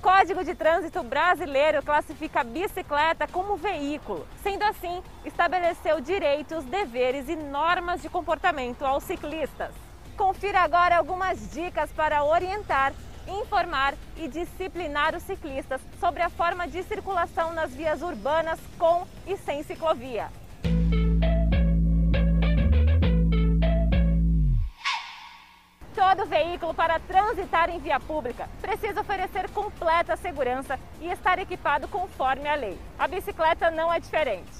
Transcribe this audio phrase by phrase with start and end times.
[0.00, 4.26] Código de Trânsito Brasileiro classifica a bicicleta como veículo.
[4.42, 9.70] Sendo assim, estabeleceu direitos, deveres e normas de comportamento aos ciclistas.
[10.16, 12.94] Confira agora algumas dicas para orientar,
[13.28, 19.36] informar e disciplinar os ciclistas sobre a forma de circulação nas vias urbanas com e
[19.36, 20.28] sem ciclovia.
[26.10, 32.48] Todo veículo para transitar em via pública precisa oferecer completa segurança e estar equipado conforme
[32.48, 32.76] a lei.
[32.98, 34.50] A bicicleta não é diferente.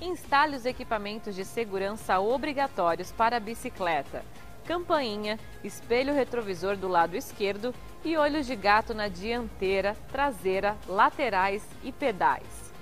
[0.00, 4.24] Instale os equipamentos de segurança obrigatórios para a bicicleta:
[4.64, 7.72] campainha, espelho retrovisor do lado esquerdo
[8.04, 12.72] e olhos de gato na dianteira, traseira, laterais e pedais.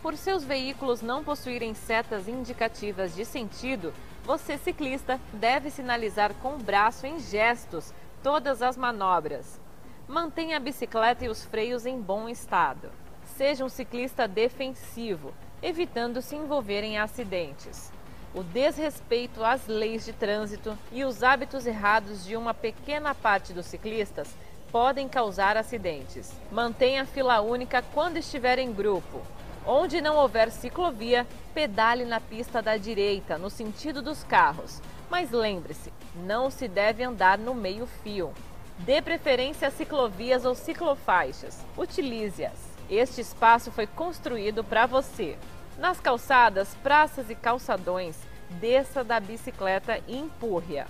[0.00, 3.92] Por seus veículos não possuírem setas indicativas de sentido,
[4.24, 9.60] você, ciclista, deve sinalizar com o braço em gestos todas as manobras.
[10.08, 12.90] Mantenha a bicicleta e os freios em bom estado.
[13.36, 17.92] Seja um ciclista defensivo, evitando se envolver em acidentes.
[18.34, 23.66] O desrespeito às leis de trânsito e os hábitos errados de uma pequena parte dos
[23.66, 24.28] ciclistas
[24.72, 26.32] podem causar acidentes.
[26.50, 29.20] Mantenha a fila única quando estiver em grupo.
[29.66, 34.82] Onde não houver ciclovia, pedale na pista da direita, no sentido dos carros.
[35.10, 38.32] Mas lembre-se, não se deve andar no meio-fio.
[38.78, 41.64] Dê preferência a ciclovias ou ciclofaixas.
[41.78, 42.74] Utilize-as.
[42.90, 45.38] Este espaço foi construído para você.
[45.78, 48.16] Nas calçadas, praças e calçadões,
[48.60, 50.86] desça da bicicleta e empurre-a.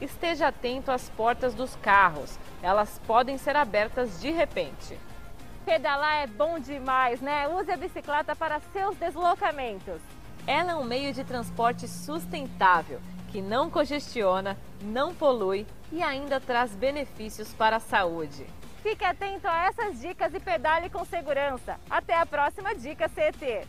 [0.00, 4.98] Esteja atento às portas dos carros, elas podem ser abertas de repente.
[5.64, 7.48] Pedalar é bom demais, né?
[7.48, 10.00] Use a bicicleta para seus deslocamentos.
[10.46, 13.00] Ela é um meio de transporte sustentável
[13.32, 18.46] que não congestiona, não polui e ainda traz benefícios para a saúde.
[18.82, 21.80] Fique atento a essas dicas e pedale com segurança.
[21.88, 23.66] Até a próxima dica CT.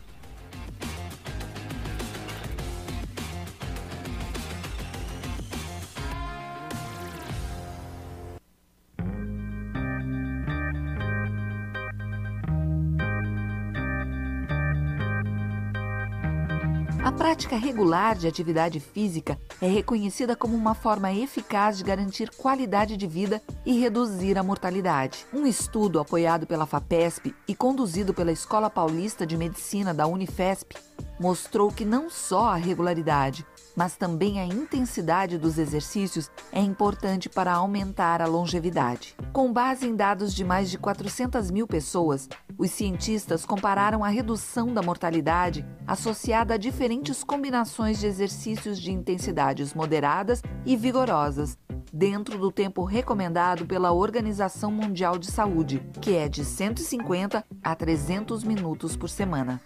[17.06, 22.98] A prática regular de atividade física é reconhecida como uma forma eficaz de garantir qualidade
[22.98, 25.28] de vida e reduzir a mortalidade.
[25.32, 30.76] Um estudo apoiado pela FAPESP e conduzido pela Escola Paulista de Medicina da Unifesp
[31.20, 33.46] mostrou que não só a regularidade,
[33.76, 39.16] mas também a intensidade dos exercícios é importante para aumentar a longevidade.
[39.34, 44.74] Com base em dados de mais de 400 mil pessoas, os cientistas compararam a redução
[44.74, 51.58] da mortalidade associada a diferentes combinações de exercícios de intensidades moderadas e vigorosas,
[51.92, 58.44] dentro do tempo recomendado pela Organização Mundial de Saúde, que é de 150 a 300
[58.44, 59.62] minutos por semana.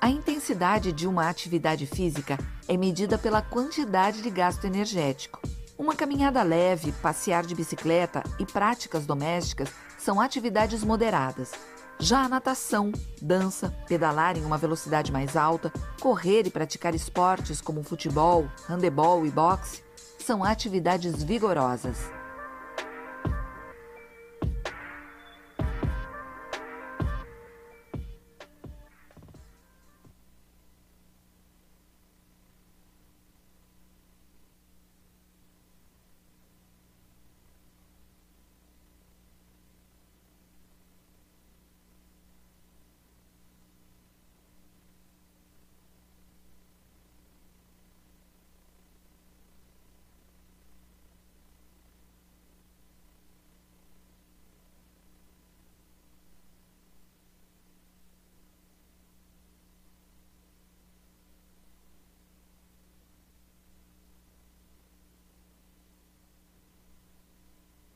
[0.00, 5.40] A intensidade de uma atividade física é medida pela quantidade de gasto energético.
[5.78, 11.52] Uma caminhada leve, passear de bicicleta e práticas domésticas são atividades moderadas.
[11.98, 17.82] Já a natação, dança, pedalar em uma velocidade mais alta, correr e praticar esportes como
[17.82, 19.82] futebol, handebol e boxe
[20.18, 21.96] são atividades vigorosas.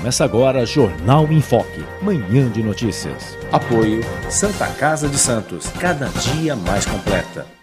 [0.00, 3.36] Começa agora Jornal em Foque, manhã de notícias.
[3.52, 4.00] Apoio
[4.30, 7.59] Santa Casa de Santos, cada dia mais completa.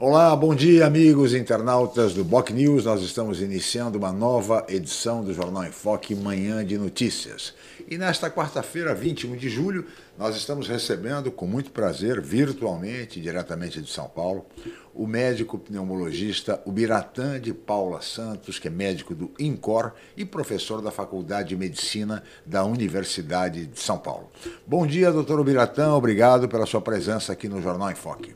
[0.00, 2.84] Olá, bom dia, amigos internautas do Boc News.
[2.84, 7.52] Nós estamos iniciando uma nova edição do Jornal em Foque Manhã de Notícias.
[7.88, 9.86] E nesta quarta-feira, 21 de julho,
[10.16, 14.46] nós estamos recebendo com muito prazer, virtualmente, diretamente de São Paulo,
[14.94, 20.92] o médico pneumologista Ubiratã de Paula Santos, que é médico do INCOR e professor da
[20.92, 24.30] Faculdade de Medicina da Universidade de São Paulo.
[24.64, 28.32] Bom dia, doutor Ubiratã, obrigado pela sua presença aqui no Jornal em Foque.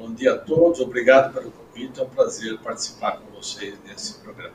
[0.00, 4.54] Bom dia a todos, obrigado pelo convite, é um prazer participar com vocês nesse programa.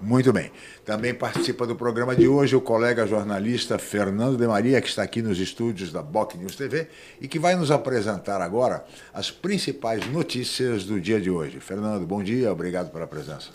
[0.00, 0.50] Muito bem.
[0.84, 5.22] Também participa do programa de hoje o colega jornalista Fernando de Maria, que está aqui
[5.22, 6.88] nos estúdios da Boc News TV
[7.20, 11.60] e que vai nos apresentar agora as principais notícias do dia de hoje.
[11.60, 13.50] Fernando, bom dia, obrigado pela presença.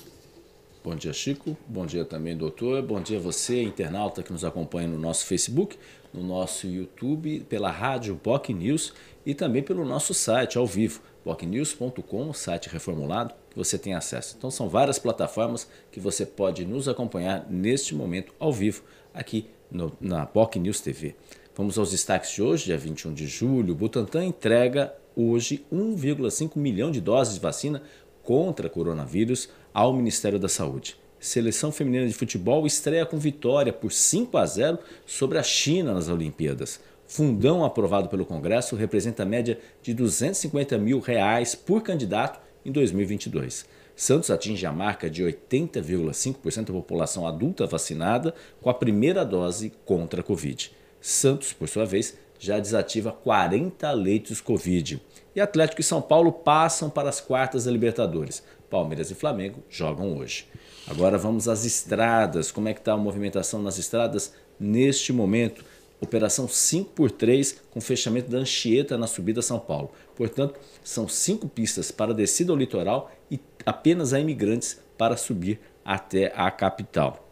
[0.81, 1.57] Bom dia, Chico.
[1.67, 2.81] Bom dia também, doutor.
[2.81, 5.77] Bom dia você, internauta que nos acompanha no nosso Facebook,
[6.13, 8.93] no nosso YouTube, pela rádio Boc News
[9.25, 14.35] e também pelo nosso site ao vivo bocnews.com, site reformulado, que você tem acesso.
[14.37, 18.83] Então são várias plataformas que você pode nos acompanhar neste momento ao vivo
[19.13, 21.15] aqui no, na Boc News TV.
[21.55, 23.75] Vamos aos destaques de hoje, dia 21 de julho.
[23.75, 27.83] Butantan entrega hoje 1,5 milhão de doses de vacina
[28.23, 30.95] contra coronavírus ao Ministério da Saúde.
[31.19, 36.07] Seleção feminina de futebol estreia com vitória por 5 a 0 sobre a China nas
[36.07, 36.79] Olimpíadas.
[37.09, 43.65] Fundão aprovado pelo Congresso representa a média de 250 mil reais por candidato em 2022.
[43.95, 50.21] Santos atinge a marca de 80,5% da população adulta vacinada com a primeira dose contra
[50.21, 50.71] a Covid.
[51.01, 55.01] Santos, por sua vez, já desativa 40 leitos Covid.
[55.35, 58.43] E Atlético e São Paulo passam para as quartas da Libertadores.
[58.69, 60.47] Palmeiras e Flamengo jogam hoje.
[60.85, 62.51] Agora vamos às estradas.
[62.51, 65.65] Como é que está a movimentação nas estradas neste momento?
[66.01, 69.91] Operação 5 por 3 com fechamento da Anchieta na subida a São Paulo.
[70.15, 76.31] Portanto, são cinco pistas para descida ao litoral e apenas a imigrantes para subir até
[76.35, 77.29] a capital.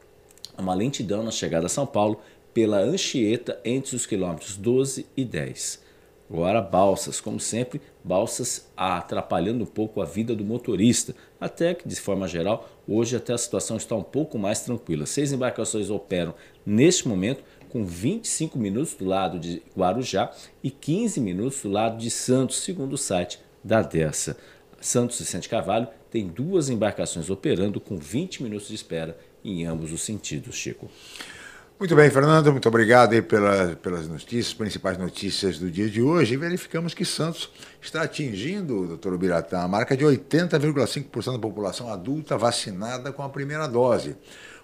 [0.57, 2.19] Uma lentidão na chegada a São Paulo
[2.53, 5.87] pela Anchieta entre os quilômetros 12 e 10.
[6.29, 11.95] Agora, balsas, como sempre, balsas atrapalhando um pouco a vida do motorista, até que, de
[11.95, 15.05] forma geral, hoje até a situação está um pouco mais tranquila.
[15.05, 16.33] Seis embarcações operam
[16.65, 17.43] neste momento
[17.77, 20.31] com 25 minutos do lado de Guarujá
[20.63, 24.35] e 15 minutos do lado de Santos, segundo o site da Dessa.
[24.81, 29.15] Santos e Sante Cavalho tem duas embarcações operando com 20 minutos de espera
[29.45, 30.89] em ambos os sentidos, Chico.
[31.79, 36.35] Muito bem, Fernando, muito obrigado aí pela, pelas notícias, principais notícias do dia de hoje.
[36.35, 43.11] Verificamos que Santos está atingindo, doutor Ubiratã, a marca de 80,5% da população adulta vacinada
[43.11, 44.15] com a primeira dose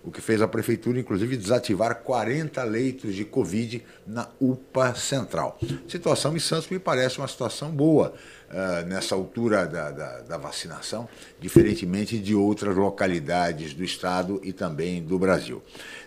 [0.03, 5.57] o que fez a prefeitura, inclusive, desativar 40 leitos de Covid na UPA Central.
[5.87, 8.13] Situação em Santos me parece uma situação boa
[8.53, 11.07] uh, nessa altura da, da, da, vacinação,
[11.39, 15.61] diferentemente de outras localidades do estado e também do Brasil.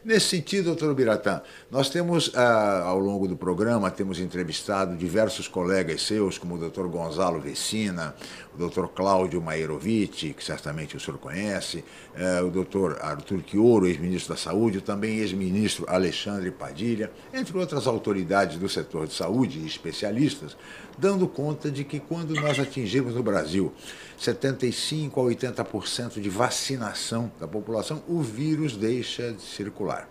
[0.04, 1.40] Nesse sentido, doutor Biratã,
[1.70, 2.38] nós temos, uh,
[2.84, 8.14] ao longo do programa, temos entrevistado diversos colegas seus, como o doutor Gonzalo Vecina,
[8.56, 14.40] doutor Cláudio Mairovic, que certamente o senhor conhece, uh, o doutor Arthur Quioro, ex-ministro da
[14.40, 20.56] Saúde, também ex-ministro Alexandre Padilha, entre outras autoridades do setor de saúde e especialistas,
[20.98, 23.72] dando conta de que quando nós atingirmos no Brasil
[24.18, 30.08] 75 a 80% de vacinação da população, o vírus deixa de circular.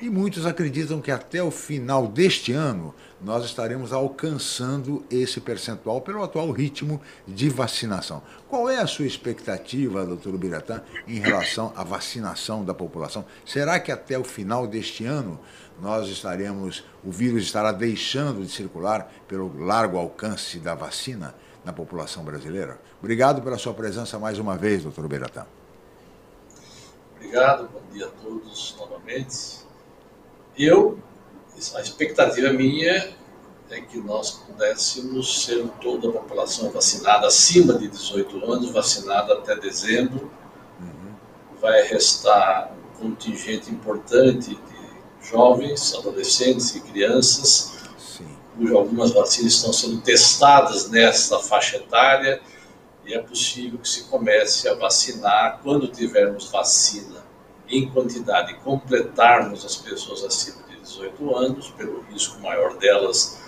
[0.00, 6.22] E muitos acreditam que até o final deste ano nós estaremos alcançando esse percentual pelo
[6.22, 8.22] atual ritmo de vacinação.
[8.48, 13.24] Qual é a sua expectativa, doutor Biratã, em relação à vacinação da população?
[13.46, 15.40] Será que até o final deste ano
[15.80, 22.22] nós estaremos, o vírus estará deixando de circular pelo largo alcance da vacina na população
[22.22, 22.78] brasileira?
[23.00, 25.46] Obrigado pela sua presença mais uma vez, doutor Beratã.
[27.16, 29.64] Obrigado, bom dia a todos novamente.
[30.58, 30.98] Eu,
[31.74, 33.14] a expectativa minha
[33.70, 39.56] é que nós pudéssemos ser toda a população vacinada acima de 18 anos, vacinada até
[39.56, 40.30] dezembro.
[40.80, 41.14] Uhum.
[41.60, 47.72] Vai restar um contingente importante de jovens, adolescentes e crianças,
[48.56, 52.40] cujas algumas vacinas estão sendo testadas nessa faixa etária
[53.04, 57.13] e é possível que se comece a vacinar quando tivermos vacina
[57.68, 63.40] em quantidade completarmos as pessoas acima de 18 anos, pelo risco maior delas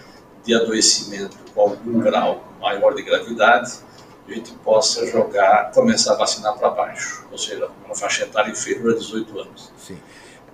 [0.45, 3.73] de adoecimento com algum grau maior de gravidade,
[4.27, 8.95] a gente possa jogar, começar a vacinar para baixo, ou seja, uma faixa etária inferior
[8.95, 9.73] a 18 anos.
[9.77, 9.99] Sim.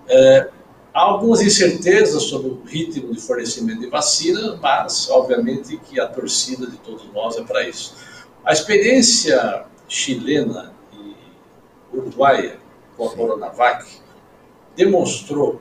[0.09, 0.51] É,
[0.95, 6.67] Há algumas incertezas sobre o ritmo de fornecimento de vacina, mas obviamente que a torcida
[6.67, 7.95] de todos nós é para isso.
[8.45, 11.17] A experiência chilena e
[11.97, 12.59] uruguaia
[13.03, 13.85] com a Coronavac
[14.77, 15.61] demonstrou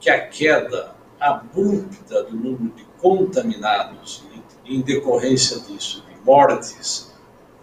[0.00, 4.24] que a queda abrupta do número de contaminados
[4.64, 7.12] e, em decorrência disso, de mortes,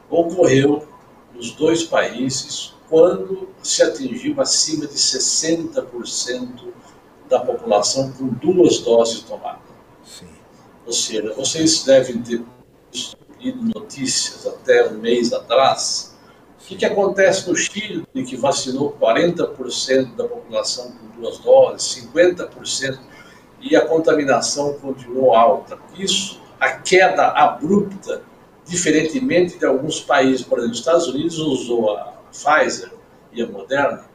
[0.10, 0.88] ocorreu
[1.34, 6.74] nos dois países quando se atingiu acima de 60%
[7.28, 9.62] da população com duas doses tomadas.
[10.04, 10.30] Sim.
[10.86, 12.44] Ou seja, vocês devem ter
[13.40, 16.18] lido notícias até um mês atrás.
[16.70, 23.00] O que, que acontece no Chile, que vacinou 40% da população com duas doses, 50%,
[23.60, 25.80] e a contaminação continuou alta?
[25.98, 28.22] Isso, a queda abrupta,
[28.68, 32.92] diferentemente de alguns países, por exemplo, os Estados Unidos usou a Pfizer
[33.34, 34.06] e a Moderna,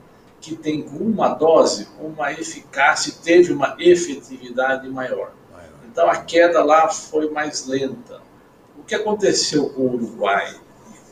[0.40, 5.32] que tem com uma dose uma eficácia, teve uma efetividade maior.
[5.90, 8.22] Então a queda lá foi mais lenta.
[8.78, 10.54] O que aconteceu com o Uruguai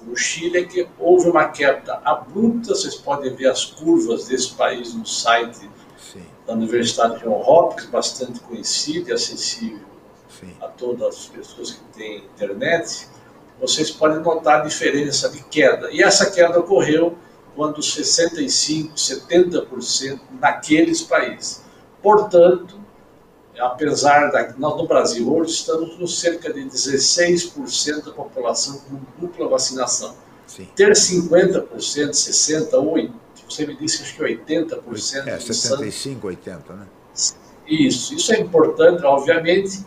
[0.03, 4.27] e com o Chile é que houve uma queda abrupta, vocês podem ver as curvas
[4.27, 5.69] desse país no site
[5.99, 6.25] Sim.
[6.47, 9.87] da Universidade de John Hopkins, bastante conhecido e acessível
[10.29, 10.55] Sim.
[10.61, 13.09] a todas as pessoas que têm internet.
[13.61, 15.91] Vocês podem notar a diferença de queda.
[15.93, 17.17] E essa queda ocorreu
[17.55, 21.63] quando 65%, 70% naqueles países.
[22.03, 22.82] Portanto,
[23.63, 29.49] apesar da nós no Brasil hoje estamos com cerca de 16% da população com dupla
[29.49, 30.15] vacinação.
[30.47, 30.69] Sim.
[30.75, 33.13] Ter 50%, 60%, 8%,
[33.49, 35.27] você me disse que 80%.
[35.27, 36.87] É, 75, 80, né?
[37.67, 39.85] Isso, isso é importante, obviamente,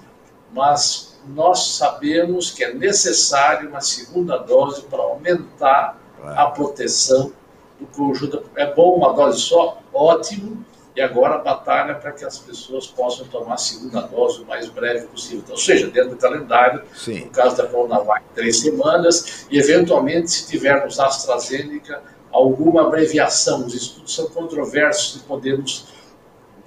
[0.54, 7.32] mas nós sabemos que é necessário uma segunda dose para aumentar a proteção
[7.80, 8.44] do conjunto.
[8.56, 9.82] É bom uma dose só?
[9.94, 10.64] Ótimo.
[10.96, 14.70] E agora a batalha para que as pessoas possam tomar a segunda dose o mais
[14.70, 15.40] breve possível.
[15.40, 17.26] Então, ou seja, dentro do calendário, Sim.
[17.26, 23.66] no caso da Coronavac, três semanas, e eventualmente, se tivermos AstraZeneca, alguma abreviação.
[23.66, 25.88] Os estudos são controversos e podemos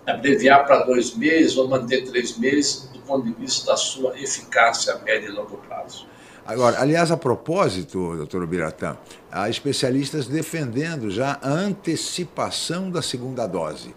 [0.06, 4.94] abreviar para dois meses ou manter três meses, do ponto de vista da sua eficácia
[4.94, 6.06] a médio e longo prazo.
[6.46, 8.96] Agora, aliás, a propósito, doutor Biratã,
[9.30, 13.94] há especialistas defendendo já a antecipação da segunda dose.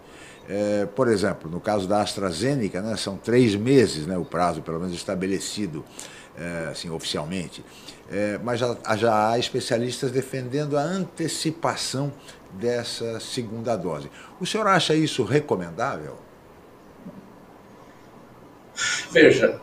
[0.48, 4.80] É, por exemplo, no caso da AstraZeneca, né, são três meses né, o prazo, pelo
[4.80, 5.84] menos estabelecido
[6.36, 7.64] é, assim, oficialmente,
[8.10, 12.12] é, mas já, já há especialistas defendendo a antecipação
[12.52, 14.10] dessa segunda dose.
[14.40, 16.18] O senhor acha isso recomendável?
[19.10, 19.60] Veja,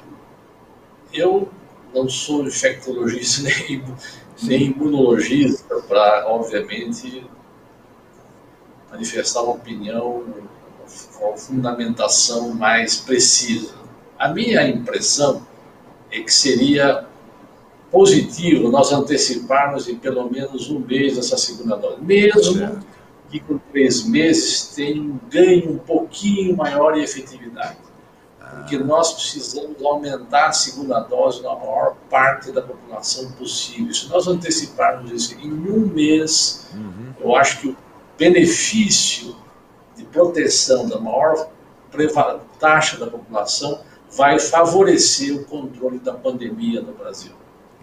[1.14, 1.50] eu
[1.94, 3.84] não sou infectologista nem,
[4.44, 7.30] nem imunologista para, obviamente,
[8.90, 10.24] manifestar uma opinião
[11.17, 13.74] com fundamentação mais precisa.
[14.17, 15.46] A minha impressão
[16.12, 17.05] é que seria
[17.91, 22.79] positivo nós anteciparmos em pelo menos um mês essa segunda dose, mesmo
[23.29, 27.89] que com três meses tenha um ganho um pouquinho maior em efetividade
[28.69, 33.93] porque nós precisamos aumentar a segunda dose na maior parte da população possível.
[33.93, 37.13] Se nós anteciparmos isso em um mês, uhum.
[37.19, 37.77] eu acho que o
[38.17, 39.36] benefício
[40.12, 41.50] proteção da maior
[42.60, 47.32] taxa da população vai favorecer o controle da pandemia no Brasil.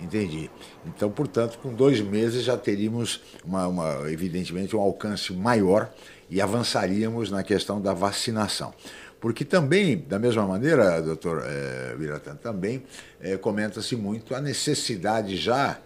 [0.00, 0.50] Entendi.
[0.84, 5.90] Então, portanto, com dois meses já teríamos, uma, uma, evidentemente, um alcance maior
[6.28, 8.74] e avançaríamos na questão da vacinação.
[9.18, 12.82] Porque também, da mesma maneira, doutor é, também
[13.18, 15.78] é, comenta-se muito a necessidade já,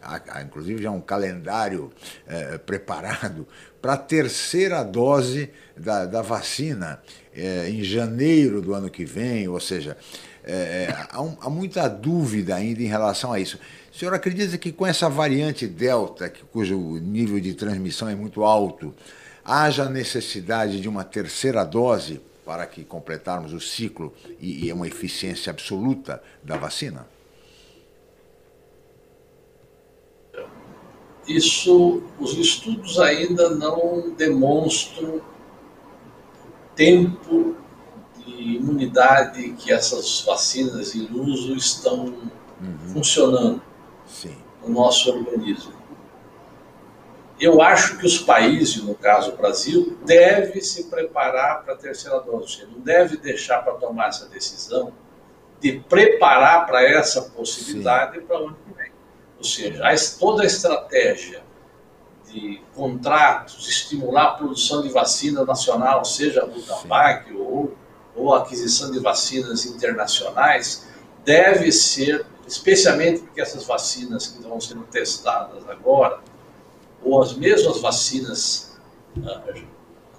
[0.45, 1.93] inclusive já um calendário
[2.27, 3.47] é, preparado
[3.81, 7.01] para a terceira dose da, da vacina
[7.35, 9.97] é, em janeiro do ano que vem, ou seja,
[10.45, 13.59] é, há, um, há, muita dúvida ainda em relação a isso.
[13.93, 18.43] O senhor acredita que com essa variante Delta, que, cujo nível de transmissão é muito
[18.43, 18.95] alto,
[19.45, 25.51] haja necessidade de uma terceira dose para que completarmos o ciclo e, e uma eficiência
[25.51, 27.07] absoluta da vacina?
[31.37, 35.21] Isso, os estudos ainda não demonstram
[36.75, 37.57] tempo
[38.17, 42.07] de imunidade que essas vacinas em uso estão
[42.61, 42.79] uhum.
[42.93, 43.63] funcionando
[44.07, 44.37] Sim.
[44.63, 45.81] no nosso organismo
[47.41, 52.21] eu acho que os países, no caso o Brasil, devem se preparar para a terceira
[52.21, 52.67] dose.
[52.71, 54.93] Não deve deixar para tomar essa decisão
[55.59, 58.80] de preparar para essa possibilidade para o ano que.
[59.41, 59.83] Ou seja,
[60.19, 61.43] toda a estratégia
[62.31, 67.75] de contratos, estimular a produção de vacina nacional, seja a Butanvac ou,
[68.15, 70.87] ou a aquisição de vacinas internacionais,
[71.25, 76.21] deve ser especialmente porque essas vacinas que estão sendo testadas agora,
[77.03, 78.79] ou as mesmas vacinas
[79.17, 79.65] uh,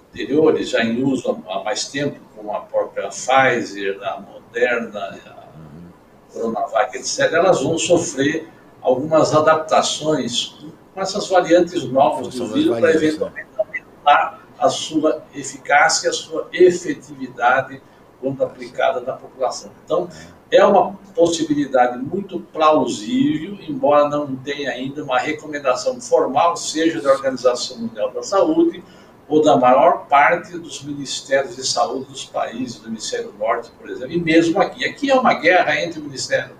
[0.08, 6.32] anteriores, já em uso há, há, mais tempo, como a própria Pfizer, a Moderna, a
[6.32, 8.48] Coronavac, etc., elas vão sofrer
[8.82, 10.56] algumas adaptações
[10.94, 17.82] com essas variantes novas do vírus para eventualmente aumentar a sua eficácia, a sua efetividade
[18.20, 19.70] quando aplicada na população.
[19.84, 20.08] Então,
[20.50, 27.78] é uma possibilidade muito plausível, embora não tenha ainda uma recomendação formal, seja da Organização
[27.78, 28.84] Mundial da Saúde
[29.26, 33.88] ou da maior parte dos ministérios de saúde dos países, do Ministério do Norte, por
[33.88, 34.84] exemplo, e mesmo aqui.
[34.84, 36.54] Aqui é uma guerra entre o Ministério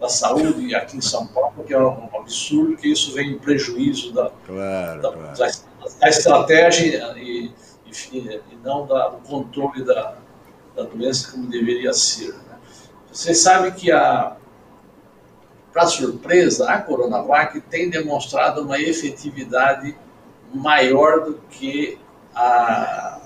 [0.00, 4.12] da Saúde aqui em São Paulo, que é um absurdo que isso vem em prejuízo
[4.12, 5.38] da, claro, da, claro.
[5.38, 5.48] da,
[6.00, 7.52] da estratégia e,
[7.86, 10.16] e, e não da, do controle da,
[10.76, 12.32] da doença como deveria ser.
[12.32, 12.58] Né?
[13.10, 13.90] Você sabe que
[15.72, 19.96] para surpresa, a Coronavac tem demonstrado uma efetividade
[20.52, 21.98] maior do que
[22.34, 23.20] a,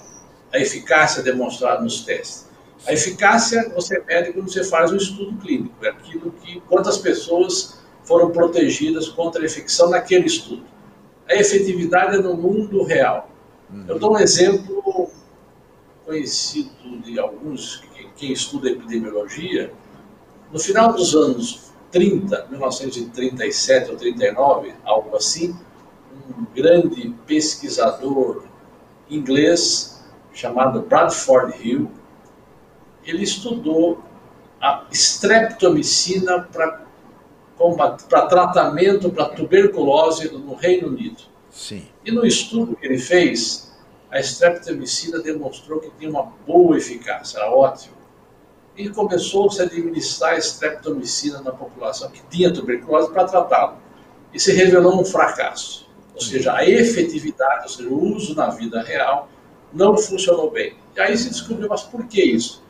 [0.52, 2.48] a eficácia demonstrada nos testes.
[2.86, 7.80] A eficácia você mede quando você faz um estudo clínico, é aquilo que quantas pessoas
[8.04, 10.64] foram protegidas contra a infecção naquele estudo.
[11.28, 13.30] A efetividade é no mundo real.
[13.70, 13.84] Uhum.
[13.86, 15.10] Eu dou um exemplo
[16.04, 17.82] conhecido de alguns,
[18.16, 19.72] quem estuda epidemiologia,
[20.52, 25.56] no final dos anos 30, 1937 ou 39, algo assim,
[26.38, 28.44] um grande pesquisador
[29.08, 31.90] inglês chamado Bradford Hill,
[33.10, 34.02] ele estudou
[34.60, 36.82] a streptomicina para
[38.28, 41.22] tratamento para tuberculose no Reino Unido.
[41.50, 41.86] Sim.
[42.04, 43.72] E no estudo que ele fez,
[44.10, 47.94] a streptomicina demonstrou que tinha uma boa eficácia, era ótimo.
[48.76, 53.76] E começou-se a administrar a streptomicina na população que tinha tuberculose para tratá-lo.
[54.32, 55.88] E se revelou um fracasso.
[56.14, 59.28] Ou seja, a efetividade, ou seja, o uso na vida real,
[59.72, 60.74] não funcionou bem.
[60.96, 62.62] E aí se descobriu, mas por que isso?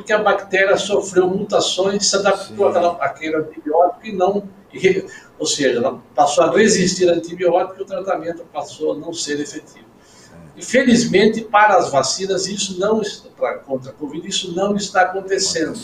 [0.00, 4.48] Porque a bactéria sofreu mutações, se adaptou àquela, àquele antibiótico e não.
[4.72, 5.04] E,
[5.38, 9.38] ou seja, ela passou a resistir ao antibiótico e o tratamento passou a não ser
[9.40, 9.84] efetivo.
[10.56, 13.02] Infelizmente, para as vacinas, isso não
[13.36, 15.78] para, contra a Covid, isso não está acontecendo.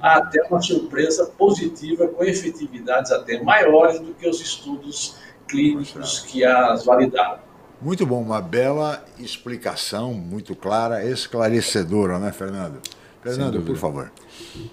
[0.00, 6.44] Há até uma surpresa positiva com efetividades até maiores do que os estudos clínicos que
[6.44, 7.40] as validaram.
[7.82, 12.80] Muito bom, uma bela explicação, muito clara, esclarecedora, né, Fernando?
[13.22, 14.12] Fernando, por favor.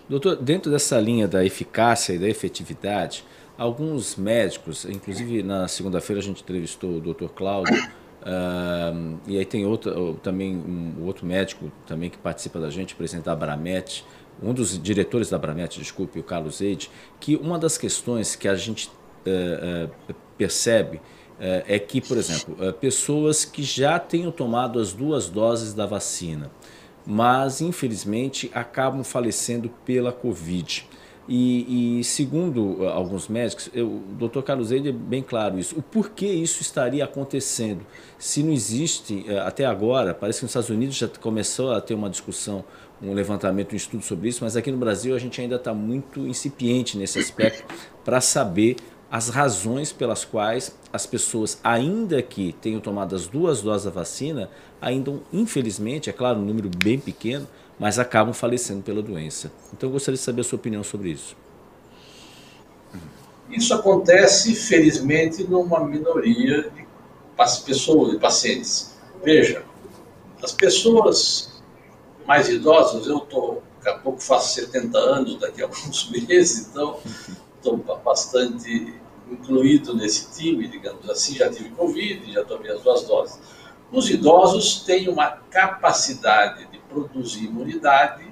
[0.07, 3.25] Doutor, dentro dessa linha da eficácia e da efetividade,
[3.57, 9.65] alguns médicos, inclusive na segunda-feira a gente entrevistou o doutor Cláudio, uh, e aí tem
[9.65, 14.05] outro, também um outro médico também que participa da gente, presidente da Abramet,
[14.43, 18.55] um dos diretores da Abramet, desculpe, o Carlos Eide, que uma das questões que a
[18.55, 18.87] gente
[19.25, 21.01] uh, uh, percebe
[21.37, 26.49] é que, por exemplo, pessoas que já tenham tomado as duas doses da vacina,
[27.05, 30.87] mas infelizmente acabam falecendo pela Covid.
[31.27, 34.41] E, e segundo uh, alguns médicos, eu, o Dr.
[34.41, 35.77] Carlos Eide é bem claro isso.
[35.77, 37.85] O porquê isso estaria acontecendo?
[38.19, 41.95] Se não existe, uh, até agora, parece que nos Estados Unidos já começou a ter
[41.95, 42.63] uma discussão,
[43.01, 46.19] um levantamento, um estudo sobre isso, mas aqui no Brasil a gente ainda está muito
[46.27, 47.65] incipiente nesse aspecto
[48.05, 48.75] para saber
[49.15, 54.49] as razões pelas quais as pessoas, ainda que tenham tomado as duas doses da vacina,
[54.81, 57.47] ainda, infelizmente, é claro, um número bem pequeno,
[57.79, 59.49] mas acabam falecendo pela doença.
[59.71, 61.33] Então, eu gostaria de saber a sua opinião sobre isso.
[63.49, 68.97] Isso acontece, felizmente, numa minoria de pessoas, de pacientes.
[69.23, 69.63] Veja,
[70.43, 71.63] as pessoas
[72.27, 76.99] mais idosas, eu tô, daqui a pouco faço 70 anos, daqui a alguns meses, então
[77.55, 83.39] estou bastante incluído nesse time, digamos assim, já tive Covid, já tomei as duas doses.
[83.91, 88.25] Os idosos têm uma capacidade de produzir imunidade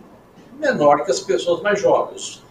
[0.59, 2.41] menor que as pessoas mais jovens.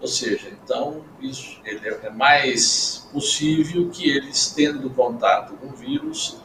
[0.00, 6.38] Ou seja, então isso é mais possível que eles, tendo contato com o vírus,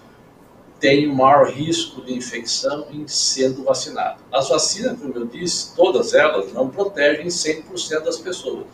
[0.79, 4.21] tenham maior risco de infecção em sendo vacinado.
[4.31, 8.65] As vacinas, como eu disse, todas elas não protegem 100% das pessoas.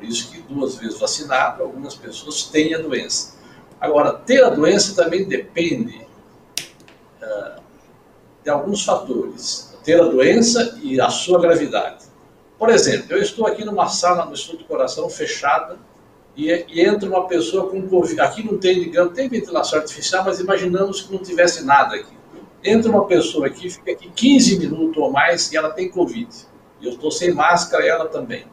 [0.00, 3.34] Por isso que duas vezes vacinado, algumas pessoas têm a doença.
[3.78, 6.06] Agora, ter a doença também depende
[7.22, 7.60] uh,
[8.42, 9.76] de alguns fatores.
[9.84, 12.06] Ter a doença e a sua gravidade.
[12.58, 15.78] Por exemplo, eu estou aqui numa sala no estudo do coração fechada
[16.34, 18.22] e, e entra uma pessoa com Covid.
[18.22, 22.16] Aqui não tem, digamos, tem ventilação artificial, mas imaginamos que não tivesse nada aqui.
[22.64, 26.30] Entra uma pessoa aqui, fica aqui 15 minutos ou mais e ela tem Covid.
[26.80, 28.46] Eu estou sem máscara e ela também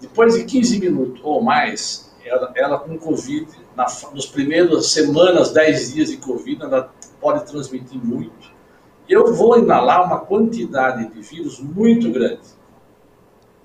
[0.00, 5.94] Depois de 15 minutos ou mais, ela, ela com Covid, na, nos primeiros semanas, 10
[5.94, 8.52] dias de Covid, ela pode transmitir muito.
[9.08, 12.58] Eu vou inalar uma quantidade de vírus muito grande.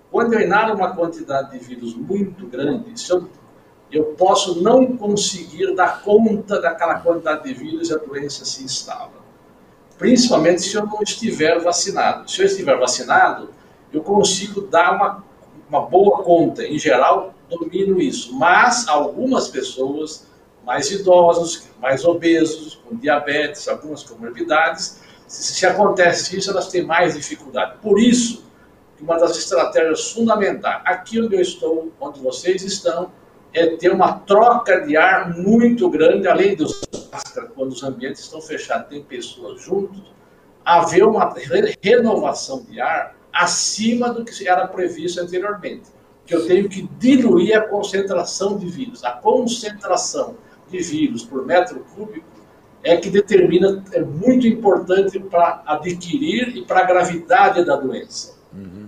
[0.10, 3.28] Quando eu inalo uma quantidade de vírus muito grande, se eu,
[3.92, 9.24] eu posso não conseguir dar conta daquela quantidade de vírus e a doença se instala.
[9.98, 12.30] Principalmente se eu não estiver vacinado.
[12.30, 13.50] Se eu estiver vacinado,
[13.92, 15.24] eu consigo dar uma,
[15.74, 16.64] uma boa conta.
[16.64, 18.38] Em geral, domino isso.
[18.38, 20.28] Mas algumas pessoas
[20.64, 27.16] mais idosos, mais obesos, com diabetes, algumas comorbidades, se, se acontece isso, elas têm mais
[27.16, 27.78] dificuldade.
[27.82, 28.46] Por isso,
[29.02, 33.12] uma das estratégias fundamentais, aqui onde eu estou, onde vocês estão,
[33.52, 36.82] é ter uma troca de ar muito grande, além dos
[37.56, 40.02] quando os ambientes estão fechados, tem pessoas juntos,
[40.66, 41.36] haver uma
[41.82, 45.90] renovação de ar acima do que era previsto anteriormente.
[46.26, 49.04] Que eu tenho que diluir a concentração de vírus.
[49.04, 50.38] A concentração
[50.70, 52.26] de vírus por metro cúbico
[52.84, 58.36] é que determina, é muito importante para adquirir e para a gravidade da doença.
[58.54, 58.88] Uhum.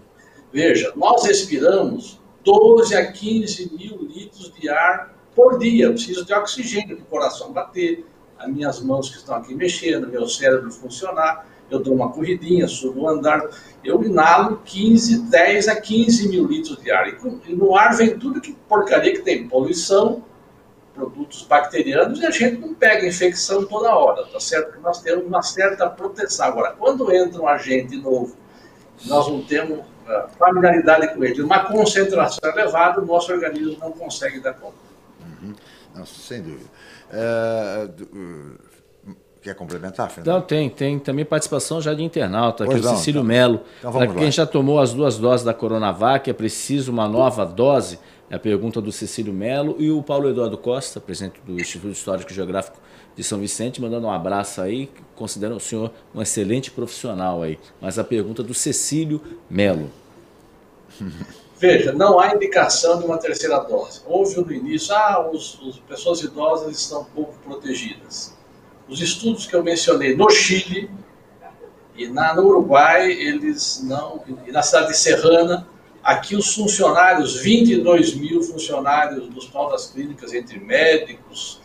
[0.51, 5.85] Veja, nós respiramos 12 a 15 mil litros de ar por dia.
[5.85, 8.05] Eu preciso de oxigênio para o coração bater,
[8.37, 11.47] as minhas mãos que estão aqui mexendo, meu cérebro funcionar.
[11.69, 13.41] Eu dou uma corridinha, subo o andar.
[13.83, 17.07] Eu inalo 15, 10 a 15 mil litros de ar.
[17.07, 20.23] E no ar vem tudo que porcaria que tem, poluição,
[20.95, 24.79] produtos bacterianos e a gente não pega infecção toda hora, tá certo?
[24.79, 26.47] Nós temos uma certa proteção.
[26.47, 28.35] Agora, quando entra um agente novo,
[29.05, 34.39] nós não temos uh, familiaridade com ele, uma concentração elevada, o nosso organismo não consegue
[34.39, 34.77] dar conta.
[35.19, 35.53] Uhum.
[35.93, 36.69] Não, sem dúvida.
[37.11, 38.57] Uh,
[39.45, 40.33] Quer complementar, Fernando?
[40.33, 43.27] Não, tem, tem também participação já de internauta, aqui pois o Cecílio então.
[43.27, 43.61] Melo.
[43.77, 47.99] Então Para quem já tomou as duas doses da Coronavac, é preciso uma nova dose?
[48.27, 52.31] É a pergunta do Cecílio Melo e o Paulo Eduardo Costa, presidente do Instituto Histórico
[52.31, 52.79] e Geográfico
[53.15, 57.59] de São Vicente, mandando um abraço aí, considera o senhor um excelente profissional aí.
[57.79, 59.91] Mas a pergunta do Cecílio Melo.
[61.59, 64.01] Veja, não há indicação de uma terceira dose.
[64.07, 68.34] Houve no início, ah, os, as pessoas idosas estão pouco protegidas.
[68.87, 70.89] Os estudos que eu mencionei no Chile
[71.95, 75.67] e na, no Uruguai, eles não, e na cidade de Serrana,
[76.05, 81.59] Aqui os funcionários, 22 mil funcionários dos pau das clínicas, entre médicos,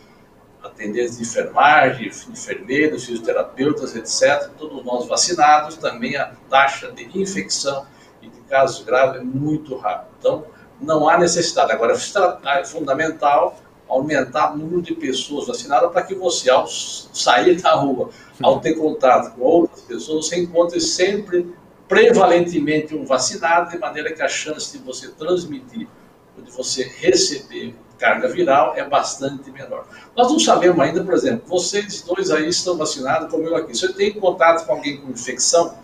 [0.63, 7.85] atendentes de enfermagem, enfermeiros, fisioterapeutas, etc., todos nós vacinados, também a taxa de infecção
[8.19, 10.09] e de casos graves é muito rápida.
[10.17, 10.43] Então,
[10.81, 11.71] não há necessidade.
[11.71, 13.55] Agora, é fundamental
[13.91, 18.09] aumentar o número de pessoas vacinadas para que você, ao sair da rua,
[18.41, 21.53] ao ter contato com outras pessoas, você encontre sempre
[21.89, 25.89] prevalentemente um vacinado, de maneira que a chance de você transmitir
[26.37, 29.85] ou de você receber carga viral é bastante menor.
[30.15, 33.77] Nós não sabemos ainda, por exemplo, vocês dois aí estão vacinados, como eu aqui.
[33.77, 35.75] Se eu tenho contato com alguém com infecção,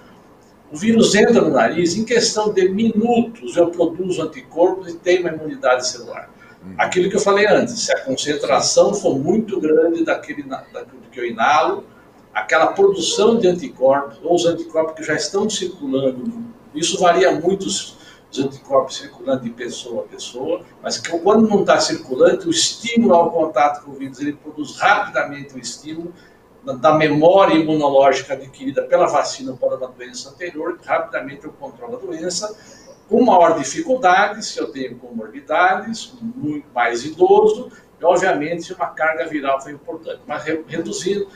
[0.72, 5.30] o vírus entra no nariz, em questão de minutos eu produzo anticorpos e tenho uma
[5.30, 6.30] imunidade celular.
[6.77, 11.25] Aquilo que eu falei antes, se a concentração for muito grande daquele, daquilo que eu
[11.25, 11.86] inalo,
[12.34, 17.97] aquela produção de anticorpos, ou os anticorpos que já estão circulando, isso varia muito os
[18.38, 23.32] anticorpos circulando de pessoa a pessoa, mas que quando não está circulante, o estímulo ao
[23.32, 26.13] contato com o vírus, ele produz rapidamente o estímulo
[26.63, 32.56] da memória imunológica adquirida pela vacina para uma doença anterior, rapidamente eu controlo a doença,
[33.08, 39.62] com maior dificuldade, se eu tenho comorbidades, muito mais idoso, e obviamente uma carga viral
[39.62, 41.28] foi importante, mas reduzindo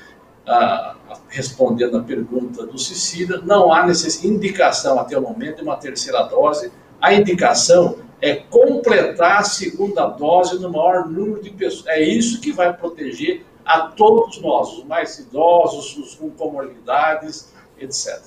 [0.45, 0.95] ah,
[1.29, 3.87] respondendo a pergunta do Cecília, não há
[4.23, 6.71] indicação até o momento de uma terceira dose.
[6.99, 11.87] A indicação é completar a segunda dose no maior número de pessoas.
[11.87, 18.21] É isso que vai proteger a todos nós, os mais idosos, os com comorbidades, etc.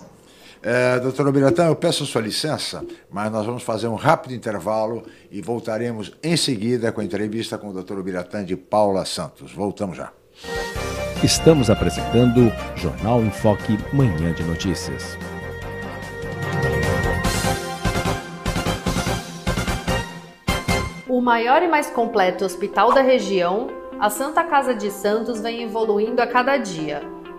[0.66, 5.42] É, doutor Biratã, eu peço sua licença, mas nós vamos fazer um rápido intervalo e
[5.42, 9.52] voltaremos em seguida com a entrevista com o doutor Biratã de Paula Santos.
[9.52, 10.10] Voltamos já.
[11.22, 15.18] Estamos apresentando Jornal em Foque, Manhã de Notícias.
[21.06, 23.68] O maior e mais completo hospital da região,
[24.00, 27.02] a Santa Casa de Santos vem evoluindo a cada dia,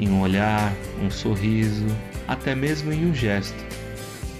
[0.00, 1.86] em um olhar, um sorriso,
[2.26, 3.62] até mesmo em um gesto.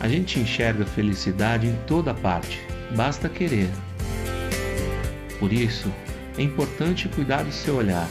[0.01, 2.59] A gente enxerga felicidade em toda parte,
[2.97, 3.69] basta querer.
[5.39, 5.93] Por isso,
[6.39, 8.09] é importante cuidar do seu olhar.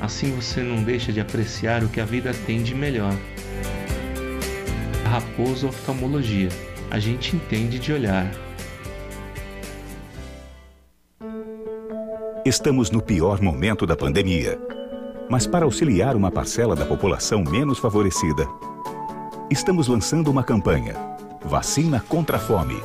[0.00, 3.14] Assim você não deixa de apreciar o que a vida tem de melhor.
[5.04, 6.48] Raposo Oftalmologia,
[6.90, 8.28] a gente entende de olhar.
[12.44, 14.58] Estamos no pior momento da pandemia
[15.28, 18.46] mas para auxiliar uma parcela da população menos favorecida.
[19.50, 20.94] Estamos lançando uma campanha:
[21.44, 22.80] Vacina contra a Fome.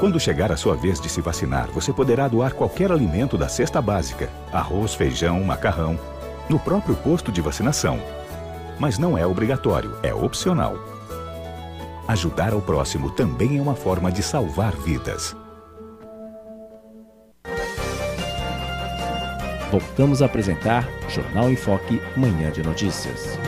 [0.00, 3.80] Quando chegar a sua vez de se vacinar, você poderá doar qualquer alimento da cesta
[3.80, 5.98] básica, arroz, feijão, macarrão,
[6.48, 7.98] no próprio posto de vacinação.
[8.78, 10.76] Mas não é obrigatório, é opcional.
[12.08, 15.34] Ajudar ao próximo também é uma forma de salvar vidas.
[19.70, 23.38] Voltamos a apresentar Jornal em Foque, Manhã de Notícias.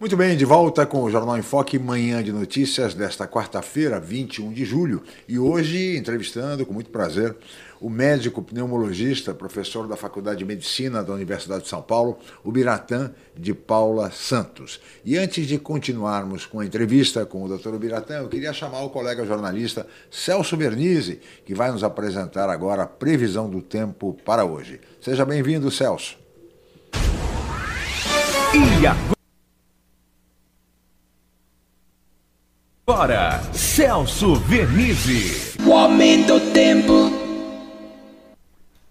[0.00, 4.52] Muito bem, de volta com o Jornal em Foque, Manhã de Notícias desta quarta-feira, 21
[4.52, 5.02] de julho.
[5.28, 7.36] E hoje, entrevistando com muito prazer
[7.80, 13.10] o médico pneumologista, professor da Faculdade de Medicina da Universidade de São Paulo, o Biratã
[13.36, 14.80] de Paula Santos.
[15.04, 17.76] E antes de continuarmos com a entrevista com o Dr.
[17.76, 22.86] Biratã, eu queria chamar o colega jornalista Celso Vernizzi, que vai nos apresentar agora a
[22.86, 24.80] previsão do tempo para hoje.
[25.00, 26.16] Seja bem-vindo, Celso.
[28.54, 28.86] E
[32.88, 35.56] agora, Celso Vernizzi.
[35.64, 37.17] O aumento do tempo.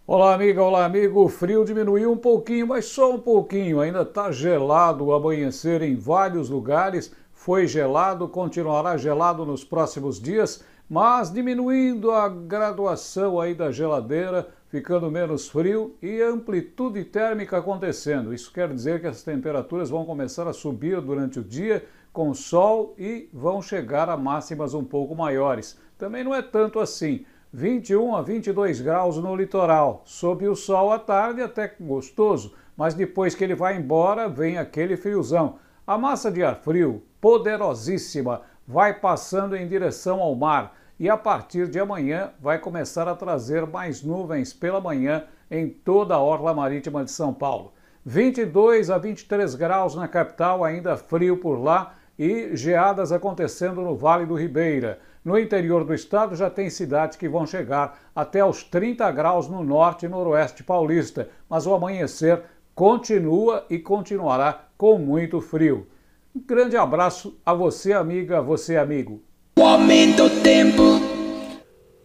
[0.10, 1.22] Olá, amiga, olá, amigo.
[1.22, 3.82] O frio diminuiu um pouquinho, mas só um pouquinho.
[3.82, 7.13] Ainda está gelado o amanhecer em vários lugares.
[7.34, 15.12] Foi gelado, continuará gelado nos próximos dias, mas diminuindo a graduação aí da geladeira, ficando
[15.12, 18.34] menos frio e amplitude térmica acontecendo.
[18.34, 22.96] Isso quer dizer que as temperaturas vão começar a subir durante o dia com sol
[22.98, 25.78] e vão chegar a máximas um pouco maiores.
[25.98, 27.26] Também não é tanto assim.
[27.53, 30.01] 21 a 22 graus no litoral.
[30.05, 34.97] Sob o sol à tarde, até gostoso, mas depois que ele vai embora, vem aquele
[34.97, 35.57] friozão.
[35.86, 41.67] A massa de ar frio, poderosíssima, vai passando em direção ao mar e a partir
[41.67, 47.03] de amanhã vai começar a trazer mais nuvens pela manhã em toda a orla marítima
[47.05, 47.73] de São Paulo.
[48.05, 54.25] 22 a 23 graus na capital, ainda frio por lá e geadas acontecendo no Vale
[54.25, 54.99] do Ribeira.
[55.27, 59.61] No interior do estado já tem cidades que vão chegar até os 30 graus no
[59.61, 65.85] norte e noroeste paulista, mas o amanhecer continua e continuará com muito frio.
[66.33, 69.21] Um grande abraço a você, amiga, a você, amigo.
[69.59, 70.81] O aumento tempo.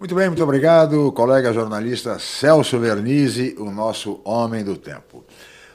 [0.00, 5.24] Muito bem, muito obrigado, colega jornalista Celso Vernizzi, o nosso homem do tempo.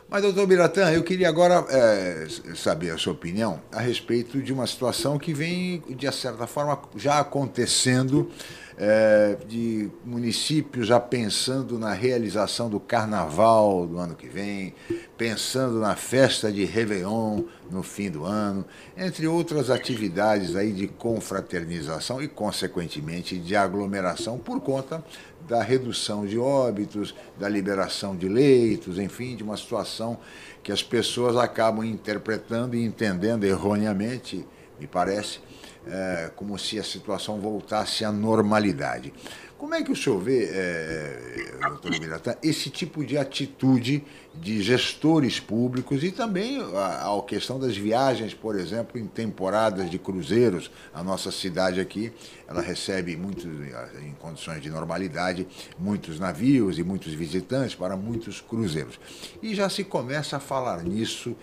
[0.09, 4.65] Mas, doutor Biratã, eu queria agora é, saber a sua opinião a respeito de uma
[4.65, 8.31] situação que vem, de certa forma, já acontecendo,
[8.77, 14.73] é, de municípios já pensando na realização do carnaval do ano que vem,
[15.17, 18.63] pensando na festa de Réveillon no fim do ano,
[18.95, 25.03] entre outras atividades aí de confraternização e, consequentemente, de aglomeração por conta
[25.47, 30.19] da redução de óbitos, da liberação de leitos, enfim, de uma situação
[30.61, 34.45] que as pessoas acabam interpretando e entendendo erroneamente,
[34.79, 35.39] me parece,
[35.87, 39.13] é, como se a situação voltasse à normalidade.
[39.57, 44.03] Como é que o senhor vê, é, doutor Miratã, esse tipo de atitude
[44.35, 49.97] de gestores públicos e também a, a, questão das viagens, por exemplo, em temporadas de
[49.97, 50.69] cruzeiros?
[50.93, 52.13] A nossa cidade aqui,
[52.47, 55.47] ela recebe muitos, em condições de normalidade,
[55.79, 58.99] muitos navios e muitos visitantes para muitos cruzeiros.
[59.41, 61.35] E já se começa a falar nisso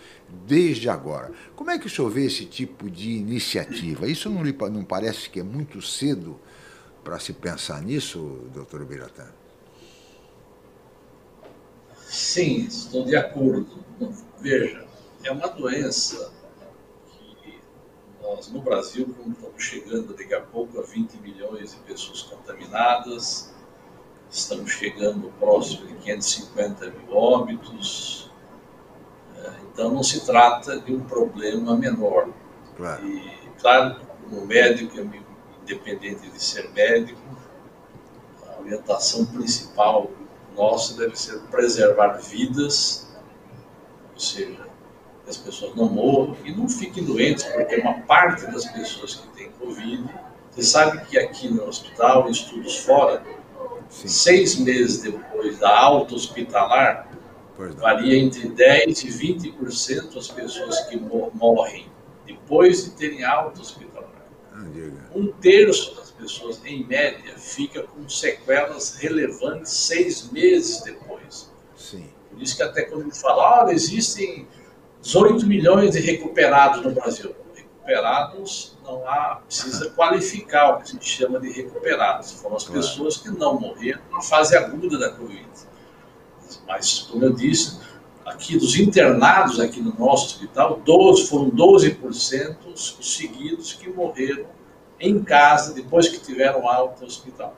[0.47, 1.33] desde agora.
[1.57, 4.07] Como é que o senhor vê esse tipo de iniciativa?
[4.07, 6.39] Isso não, lhe, não parece que é muito cedo?
[7.05, 8.19] Para se pensar nisso,
[8.53, 9.27] doutor Biratã?
[12.09, 13.85] Sim, estou de acordo.
[14.41, 14.87] Veja,
[15.23, 16.33] é uma doença
[17.43, 17.61] que
[18.23, 23.53] nós, no Brasil, como estamos chegando daqui a pouco a 20 milhões de pessoas contaminadas,
[24.31, 28.31] estamos chegando próximo de 550 mil óbitos,
[29.37, 32.29] é, então não se trata de um problema menor.
[32.77, 33.07] Claro.
[33.07, 34.99] E, claro, como médico,
[35.65, 37.21] independente de ser médico,
[38.47, 40.11] a orientação principal
[40.55, 43.09] nossa deve ser preservar vidas,
[44.13, 44.69] ou seja,
[45.25, 49.29] que as pessoas não morram e não fiquem doentes, porque uma parte das pessoas que
[49.29, 50.05] têm Covid,
[50.51, 53.25] você sabe que aqui no hospital, em estudos fora,
[53.89, 54.09] Sim.
[54.09, 57.09] seis meses depois da alta hospitalar,
[57.77, 61.89] varia entre 10% e 20% as pessoas que morrem
[62.27, 63.84] depois de terem alta hospitalar.
[64.57, 64.65] Ah,
[65.15, 71.51] um terço das pessoas, em média, fica com sequelas relevantes seis meses depois.
[71.77, 72.09] Sim.
[72.31, 74.47] Por isso que até quando a gente fala, olha, existem
[75.03, 77.35] 18 milhões de recuperados no Brasil.
[77.53, 82.33] Recuperados não há, precisa qualificar o que a gente chama de recuperados.
[82.33, 85.49] Foram as pessoas que não morreram na fase aguda da Covid.
[86.67, 87.81] Mas, como eu disse,
[88.25, 94.47] aqui dos internados aqui no nosso hospital, 12, foram 12% os seguidos que morreram
[94.99, 97.55] em casa depois que tiveram alta hospital.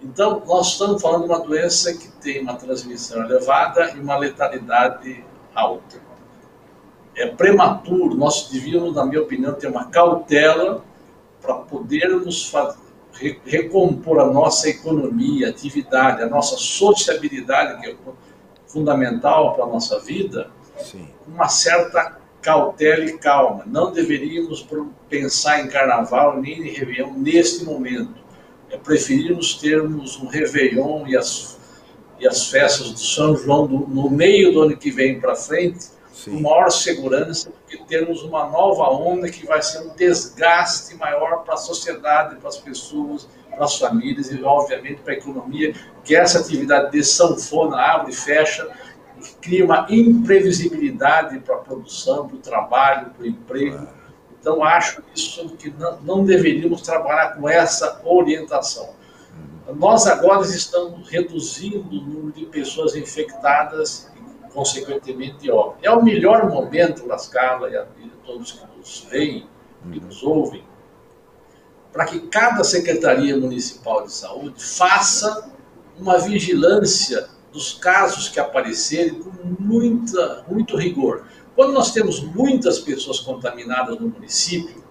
[0.00, 5.24] Então, nós estamos falando de uma doença que tem uma transmissão elevada e uma letalidade
[5.54, 6.08] alta
[7.18, 10.84] é prematuro, nós devíamos, na minha opinião, ter uma cautela
[11.42, 12.78] para podermos fazer,
[13.44, 17.96] recompor a nossa economia, atividade, a nossa sociabilidade, que é
[18.68, 21.08] fundamental para a nossa vida, Sim.
[21.26, 23.64] uma certa cautela e calma.
[23.66, 24.66] Não deveríamos
[25.08, 28.14] pensar em carnaval nem em Réveillon neste momento.
[28.70, 31.58] É preferirmos termos um Réveillon e as,
[32.20, 35.86] e as festas do São João do, no meio do ano que vem para frente,
[36.12, 36.32] Sim.
[36.32, 41.54] com maior segurança, porque temos uma nova onda que vai ser um desgaste maior para
[41.54, 43.26] a sociedade, para as pessoas,
[43.58, 48.14] para as famílias e, obviamente, para a economia, que essa atividade de sanfona abre e
[48.14, 48.68] fecha,
[49.18, 53.88] e cria uma imprevisibilidade para a produção, para o trabalho, para o emprego.
[54.40, 58.90] Então, acho isso que não, não deveríamos trabalhar com essa orientação.
[59.66, 59.74] Uhum.
[59.74, 64.08] Nós agora estamos reduzindo o número de pessoas infectadas
[64.54, 65.78] consequentemente óbvio.
[65.82, 69.46] É o melhor momento, Lascala e, a, e todos que nos veem,
[69.92, 70.64] que nos ouvem,
[71.92, 75.50] para que cada Secretaria Municipal de Saúde faça
[75.98, 81.24] uma vigilância dos casos que aparecerem com muita, muito rigor.
[81.56, 84.84] Quando nós temos muitas pessoas contaminadas no município,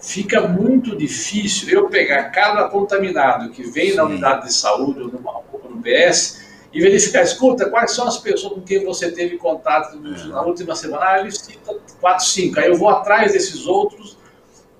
[0.00, 3.96] fica muito difícil eu pegar cada contaminado que vem Sim.
[3.96, 6.40] na unidade de saúde ou no PS
[6.72, 11.04] e verificar, escuta, quais são as pessoas com quem você teve contato na última semana?
[11.04, 12.60] Ah, ele cita quatro, cinco.
[12.60, 14.16] Aí eu vou atrás desses outros,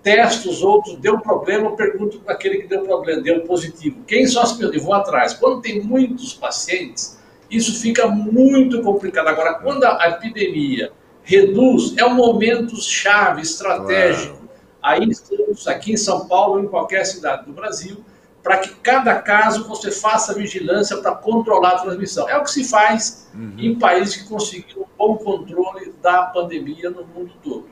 [0.03, 4.03] testo os outros, deu problema, pergunto para aquele que deu problema, deu positivo.
[4.07, 4.75] Quem são as pessoas?
[4.75, 5.35] Eu vou atrás.
[5.35, 7.19] Quando tem muitos pacientes,
[7.51, 9.29] isso fica muito complicado.
[9.29, 14.37] Agora, quando a epidemia reduz, é um momento chave, estratégico.
[14.37, 14.51] Claro.
[14.83, 18.03] Aí estamos aqui em São Paulo, em qualquer cidade do Brasil,
[18.43, 22.29] para que cada caso você faça vigilância para controlar a transmissão.
[22.29, 23.55] É o que se faz uhum.
[23.59, 27.69] em países que conseguiram um bom controle da pandemia no mundo todo.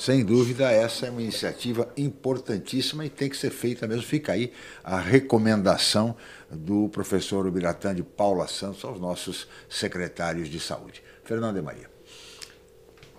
[0.00, 4.02] Sem dúvida, essa é uma iniciativa importantíssima e tem que ser feita mesmo.
[4.02, 4.50] Fica aí
[4.82, 6.16] a recomendação
[6.50, 11.02] do professor Ubiratã de Paula Santos aos nossos secretários de saúde.
[11.22, 11.90] Fernando e Maria.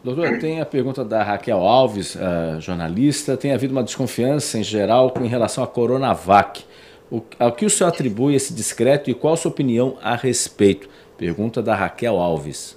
[0.04, 2.18] Doutor, tem a pergunta da Raquel Alves,
[2.58, 3.38] jornalista.
[3.38, 6.66] Tem havido uma desconfiança em geral com relação à Coronavac.
[7.12, 10.90] O, ao que o senhor atribui esse discreto e qual a sua opinião a respeito?
[11.16, 12.76] Pergunta da Raquel Alves.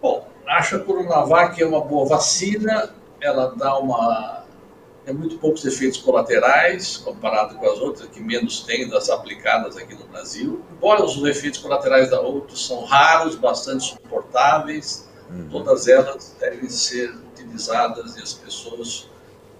[0.00, 0.30] Bom,
[0.60, 2.94] que a Coronavac é uma boa vacina.
[3.20, 4.42] Ela dá uma
[5.04, 9.94] é muito poucos efeitos colaterais comparado com as outras que menos tem das aplicadas aqui
[9.94, 10.62] no Brasil.
[10.70, 15.48] Embora os efeitos colaterais da outra são raros, bastante suportáveis, uhum.
[15.50, 19.10] todas elas devem ser utilizadas e as pessoas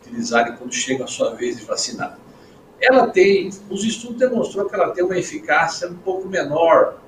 [0.01, 2.19] utilizarem quando chega a sua vez de vacinar.
[2.81, 6.99] Ela tem, os estudos demonstrou que ela tem uma eficácia um pouco menor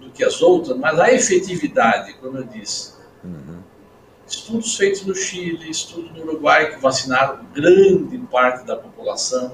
[0.00, 2.94] do que as outras, mas a efetividade, como eu disse,
[3.26, 3.62] uhum
[4.26, 9.52] estudos feitos no Chile, estudo no Uruguai que vacinaram grande parte da população,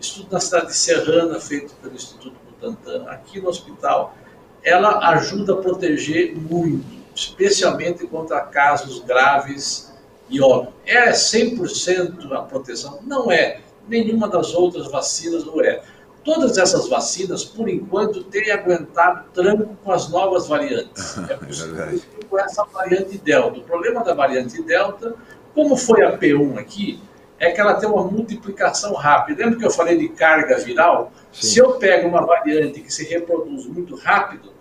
[0.00, 4.14] estudo na cidade de Serrana feito pelo Instituto Butantan, aqui no hospital,
[4.62, 9.92] ela ajuda a proteger muito, especialmente contra casos graves
[10.28, 10.74] e óbvio.
[10.84, 13.00] É 100% a proteção?
[13.06, 13.60] Não é.
[13.88, 15.82] Nenhuma das outras vacinas não é.
[16.24, 21.16] Todas essas vacinas, por enquanto, têm aguentado tranco com as novas variantes.
[21.28, 23.58] É possível com essa variante Delta.
[23.58, 25.14] O problema da variante Delta,
[25.54, 27.00] como foi a P1 aqui,
[27.38, 29.44] é que ela tem uma multiplicação rápida.
[29.44, 31.12] Lembra que eu falei de carga viral?
[31.32, 31.46] Sim.
[31.46, 34.52] Se eu pego uma variante que se reproduz muito rápido,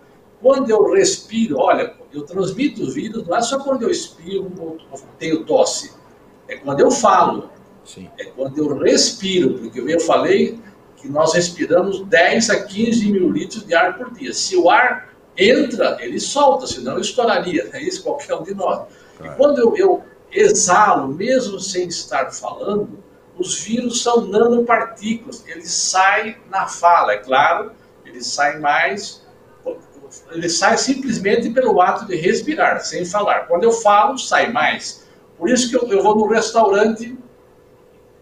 [0.41, 4.77] quando eu respiro, olha, eu transmito o vírus, não é só quando eu espirro ou
[5.17, 5.93] tenho tosse,
[6.47, 7.49] é quando eu falo,
[7.83, 8.07] Sim.
[8.19, 10.59] é quando eu respiro, porque eu falei
[11.07, 14.33] que nós respiramos 10 a 15 mil litros de ar por dia.
[14.33, 18.87] Se o ar entra, ele solta, senão estouraria, é isso qualquer um de nós.
[19.17, 19.33] Claro.
[19.33, 22.99] E quando eu, eu exalo, mesmo sem estar falando,
[23.37, 27.71] os vírus são nanopartículas, eles saem na fala, é claro,
[28.05, 29.25] eles saem mais,
[30.31, 33.47] ele sai simplesmente pelo ato de respirar, sem falar.
[33.47, 35.07] Quando eu falo, sai mais.
[35.37, 37.17] Por isso que eu, eu vou no restaurante,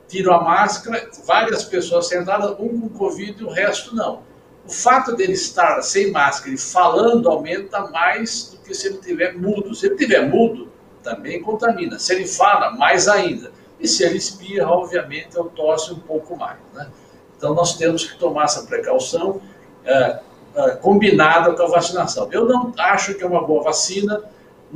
[0.07, 4.23] tiro a máscara, várias pessoas sentadas, um com Covid e o resto não.
[4.65, 9.33] O fato dele estar sem máscara e falando aumenta mais do que se ele tiver
[9.37, 9.75] mudo.
[9.75, 10.71] Se ele tiver mudo,
[11.03, 11.99] também contamina.
[11.99, 13.51] Se ele fala, mais ainda.
[13.79, 16.57] E se ele espirra, obviamente, eu tosse um pouco mais.
[16.73, 16.89] Né?
[17.37, 19.39] Então, nós temos que tomar essa precaução
[19.83, 20.19] é,
[20.55, 22.27] é, combinada com a vacinação.
[22.31, 24.23] Eu não acho que é uma boa vacina,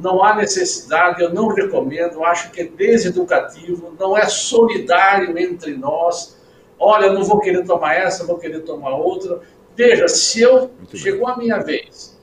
[0.02, 6.38] não há necessidade, eu não recomendo, acho que é deseducativo, não é solidário entre nós.
[6.80, 9.42] Olha, não vou querer tomar essa, vou querer tomar outra.
[9.76, 12.18] Veja, se eu chegou a minha vez,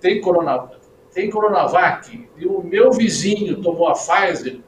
[0.00, 4.58] tem coronavírus, tem Coronavac e o meu vizinho tomou a Pfizer,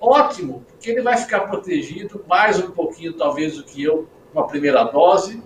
[0.00, 4.46] ótimo, porque ele vai ficar protegido mais um pouquinho, talvez, do que eu, com a
[4.46, 5.42] primeira dose.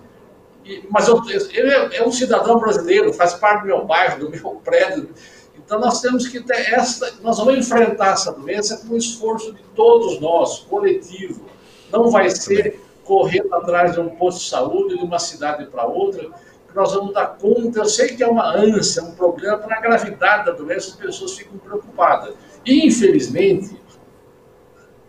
[0.63, 1.19] E, mas eu,
[1.51, 5.09] ele é, é, um cidadão brasileiro, faz parte do meu bairro, do meu prédio.
[5.71, 9.63] Então nós temos que ter essa, nós vamos enfrentar essa doença com o esforço de
[9.73, 11.45] todos nós, coletivo.
[11.89, 16.23] Não vai ser correndo atrás de um posto de saúde de uma cidade para outra
[16.67, 17.79] que nós vamos dar conta.
[17.79, 21.37] Eu sei que é uma ânsia, um problema para a gravidade da doença, as pessoas
[21.37, 22.35] ficam preocupadas.
[22.65, 23.79] E, infelizmente,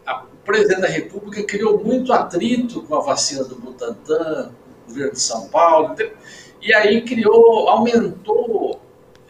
[0.07, 5.21] a, presidente da República criou muito atrito com a vacina do Butantan, do governo de
[5.21, 5.97] São Paulo,
[6.61, 8.81] e aí criou, aumentou,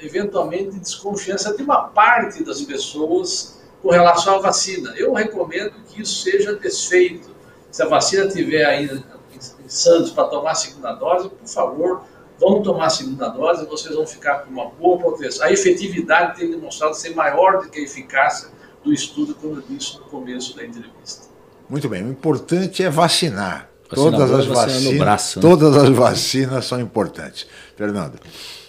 [0.02, 4.94] eventualmente, desconfiança de uma parte das pessoas com relação à vacina.
[4.96, 7.30] Eu recomendo que isso seja desfeito.
[7.70, 9.02] Se a vacina tiver ainda
[9.34, 12.02] em Santos para tomar a segunda dose, por favor,
[12.38, 15.46] vão tomar a segunda dose, vocês vão ficar com uma boa proteção.
[15.46, 18.48] A efetividade tem demonstrado ser maior do que a eficácia
[18.84, 21.26] do estudo, como eu disse no começo da entrevista.
[21.68, 23.70] Muito bem, o importante é vacinar.
[23.88, 25.48] todas as vacinas, braço, né?
[25.48, 27.46] todas as vacinas são importantes.
[27.76, 28.18] Fernando.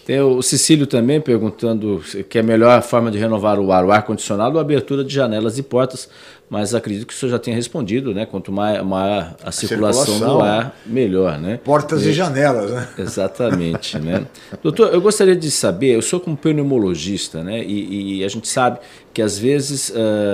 [0.06, 3.92] Tem o Cecílio também perguntando que é a melhor forma de renovar o ar, o
[3.92, 6.10] ar-condicionado ou a abertura de janelas e portas,
[6.50, 8.26] mas acredito que o senhor já tenha respondido, né?
[8.26, 11.60] Quanto maior, maior a, a circulação, circulação, do ar, melhor, né?
[11.64, 12.88] Portas e, e janelas, né?
[13.00, 14.28] Exatamente, né?
[14.62, 17.64] Doutor, eu gostaria de saber, eu sou como pneumologista, né?
[17.64, 18.80] E, e a gente sabe
[19.14, 19.94] que às vezes, uh,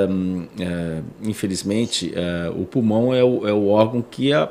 [0.10, 4.50] uh, infelizmente, uh, o pulmão é o, é o órgão que é a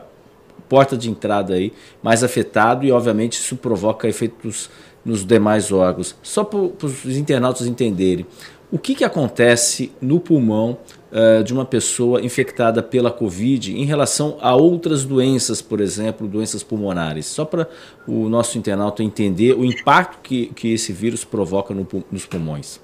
[0.68, 4.70] porta de entrada aí mais afetado e, obviamente, isso provoca efeitos
[5.08, 6.14] nos demais órgãos.
[6.22, 8.26] Só para os internautas entenderem,
[8.70, 10.78] o que, que acontece no pulmão
[11.10, 16.62] uh, de uma pessoa infectada pela Covid em relação a outras doenças, por exemplo, doenças
[16.62, 17.24] pulmonares?
[17.24, 17.66] Só para
[18.06, 22.78] o nosso internauta entender o impacto que, que esse vírus provoca no, nos pulmões.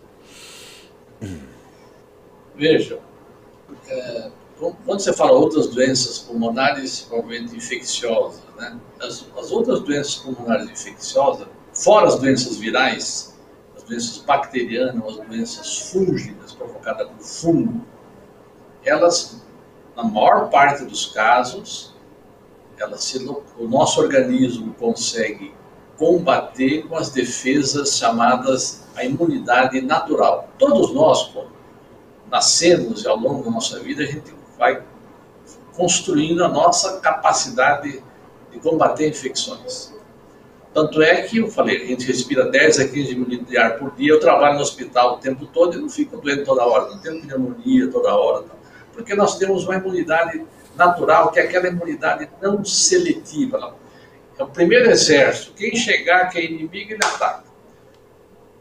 [2.56, 2.98] Veja,
[3.86, 4.30] é,
[4.86, 8.78] quando você fala outras doenças pulmonares, provavelmente infecciosas, né?
[9.02, 13.34] as, as outras doenças pulmonares infecciosas fora as doenças virais,
[13.76, 17.84] as doenças bacterianas, as doenças fúngicas provocadas por fungo,
[18.84, 19.42] elas,
[19.96, 21.94] na maior parte dos casos,
[22.78, 23.18] elas se,
[23.58, 25.54] o nosso organismo consegue
[25.96, 30.48] combater com as defesas chamadas a imunidade natural.
[30.58, 31.52] Todos nós, quando
[32.30, 34.82] nascemos e ao longo da nossa vida, a gente vai
[35.76, 38.02] construindo a nossa capacidade
[38.50, 39.93] de combater infecções.
[40.74, 43.78] Tanto é que eu falei, a gente respira 10 a 15 mil litros de ar
[43.78, 46.90] por dia, eu trabalho no hospital o tempo todo e não fico doente toda hora,
[46.90, 48.44] não tenho pneumonia toda hora,
[48.92, 50.44] porque nós temos uma imunidade
[50.76, 53.76] natural, que é aquela imunidade não seletiva.
[54.36, 57.44] É o primeiro exército, quem chegar que é inimigo, ele ataca.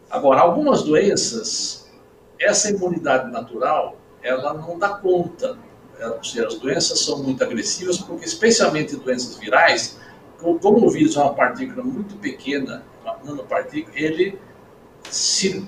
[0.08, 1.92] Agora, algumas doenças,
[2.40, 5.58] essa imunidade natural, ela não dá conta.
[6.00, 9.98] Ou seja, as doenças são muito agressivas, porque especialmente doenças virais,
[10.60, 14.38] como o vírus é uma partícula muito pequena, uma nanopartícula, ele
[15.10, 15.68] se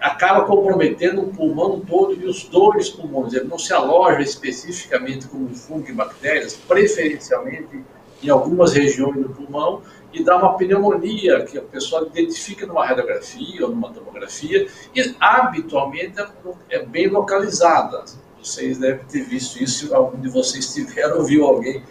[0.00, 3.34] acaba comprometendo o pulmão todo e os dois pulmões.
[3.34, 7.82] Ele não se aloja especificamente como fungo e bactérias, preferencialmente
[8.22, 13.64] em algumas regiões do pulmão e dá uma pneumonia que a pessoa identifica numa radiografia
[13.64, 16.22] ou numa tomografia e habitualmente
[16.70, 18.04] é bem localizada.
[18.42, 21.82] Vocês devem ter visto isso, se algum de vocês tiver ou viu alguém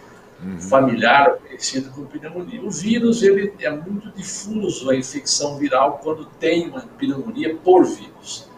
[0.44, 0.60] uhum.
[0.60, 2.62] familiar ou conhecido com pneumonia.
[2.62, 8.48] O vírus ele é muito difuso, a infecção viral, quando tem uma pneumonia por vírus.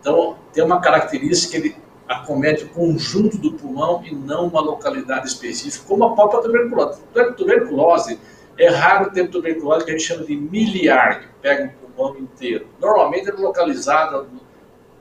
[0.00, 1.76] Então, tem uma característica que ele
[2.08, 7.00] acomete o conjunto do pulmão e não uma localidade específica, como a própria tuberculose.
[7.36, 8.18] Tuberculose
[8.58, 12.66] é raro ter tuberculose que a gente chama de miliar, que pega o pulmão inteiro.
[12.80, 14.26] Normalmente é localizada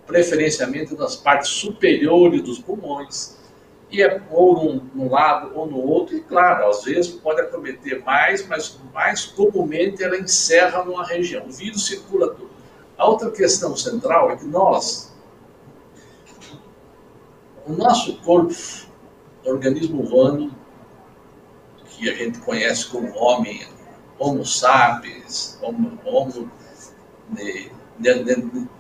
[0.05, 3.37] preferencialmente nas partes superiores dos pulmões,
[3.91, 8.01] e é ou num, num, lado ou no outro, e claro, às vezes pode acometer
[8.03, 11.45] mais, mas mais comumente ela encerra numa região.
[11.45, 12.49] O vírus circula tudo.
[12.97, 15.13] A outra questão central é que nós,
[17.65, 18.55] o nosso corpo,
[19.43, 20.55] o organismo humano,
[21.85, 23.67] que a gente conhece como homem,
[24.17, 26.49] Homo sapiens, Homo, homo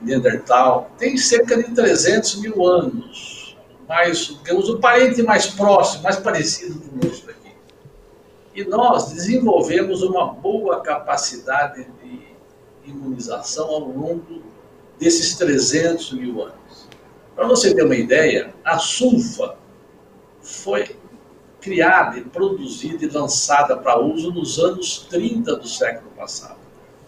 [0.01, 3.40] Neandertal, tem cerca de 300 mil anos.
[3.91, 7.51] Mas, digamos, o parente mais próximo, mais parecido conosco aqui.
[8.55, 14.41] E nós desenvolvemos uma boa capacidade de imunização ao longo
[14.97, 16.87] desses 300 mil anos.
[17.35, 19.57] Para você ter uma ideia, a sulfa
[20.41, 20.95] foi
[21.59, 26.61] criada produzida e lançada para uso nos anos 30 do século passado.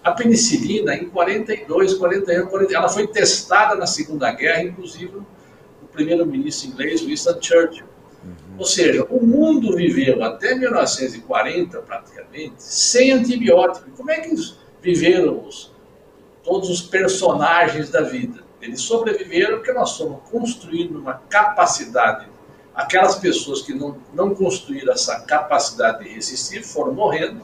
[0.04, 5.22] A penicilina, em 42, 41, 40, ela foi testada na Segunda Guerra, inclusive
[5.94, 7.86] primeiro-ministro inglês, Winston Churchill.
[8.24, 8.56] Uhum.
[8.58, 13.90] Ou seja, o mundo viveu até 1940, praticamente, sem antibiótico.
[13.92, 14.34] Como é que
[14.82, 15.74] viveram os,
[16.44, 18.44] todos os personagens da vida?
[18.62, 22.28] Eles sobreviveram porque nós fomos construindo uma capacidade.
[22.74, 27.42] Aquelas pessoas que não, não construíram essa capacidade de resistir foram morrendo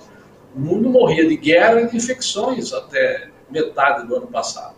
[0.55, 4.75] o mundo morria de guerra e de infecções até metade do ano passado.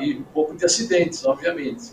[0.00, 1.92] E um pouco de acidentes, obviamente.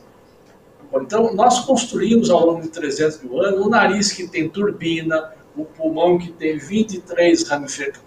[1.02, 5.66] Então, nós construímos ao longo de 300 mil anos o nariz que tem turbina, o
[5.66, 7.48] pulmão que tem 23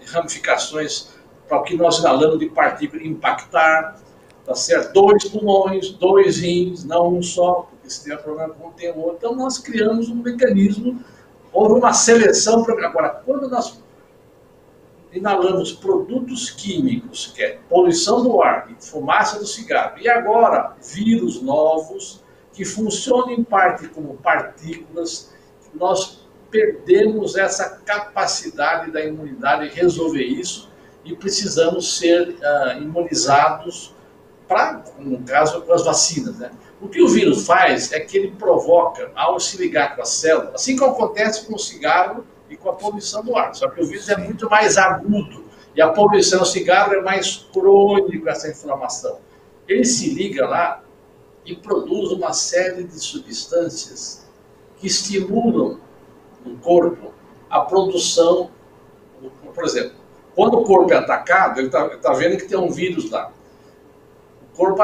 [0.06, 1.10] ramificações
[1.48, 3.96] para o que nós inalamos de partícula impactar,
[4.44, 4.92] tá certo?
[4.92, 9.16] Dois pulmões, dois rins, não um só, porque se tem problema com tem outro.
[9.18, 11.00] Então, nós criamos um mecanismo,
[11.52, 12.64] houve uma seleção.
[12.84, 13.80] Agora, quando nós
[15.12, 22.24] inalamos produtos químicos, que é poluição do ar, fumaça do cigarro, e agora vírus novos
[22.56, 25.30] que funcionam em parte como partículas,
[25.74, 30.70] nós perdemos essa capacidade da imunidade de resolver isso
[31.04, 33.94] e precisamos ser uh, imunizados
[34.48, 36.38] para, no caso, com as vacinas.
[36.38, 36.50] Né?
[36.80, 40.52] O que o vírus faz é que ele provoca, ao se ligar com a célula,
[40.54, 43.54] assim como acontece com o cigarro e com a poluição do ar.
[43.54, 45.44] Só que o vírus é muito mais agudo
[45.74, 49.18] e a poluição do cigarro é mais crônico essa inflamação.
[49.68, 50.85] Ele se liga lá
[51.46, 54.26] e produz uma série de substâncias
[54.78, 55.80] que estimulam
[56.44, 57.12] no corpo
[57.48, 58.50] a produção,
[59.54, 59.92] por exemplo,
[60.34, 63.32] quando o corpo é atacado, ele está tá vendo que tem um vírus lá.
[64.52, 64.82] O corpo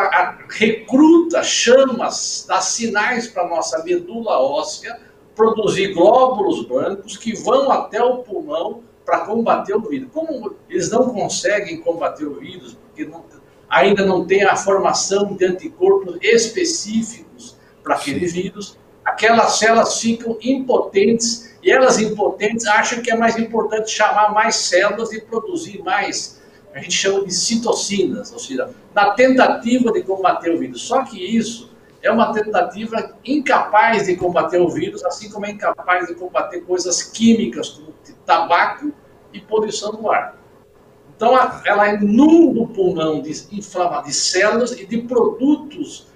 [0.49, 2.09] recruta, chama,
[2.47, 4.99] dá sinais para a nossa medula óssea
[5.35, 10.09] produzir glóbulos brancos que vão até o pulmão para combater o vírus.
[10.13, 13.25] Como eles não conseguem combater o vírus, porque não,
[13.73, 21.57] ainda não tem a formação de anticorpos específicos para aquele vírus, aquelas células ficam impotentes
[21.63, 26.43] e elas impotentes acham que é mais importante chamar mais células e produzir mais,
[26.75, 30.83] a gente chama de citocinas, ou seja, na tentativa de combater o vírus.
[30.83, 31.71] Só que isso
[32.03, 37.03] é uma tentativa incapaz de combater o vírus, assim como é incapaz de combater coisas
[37.03, 37.95] químicas como
[38.27, 38.93] tabaco
[39.33, 40.42] e poluição do ar.
[41.23, 46.09] Então, ela inunda o pulmão de, de células e de produtos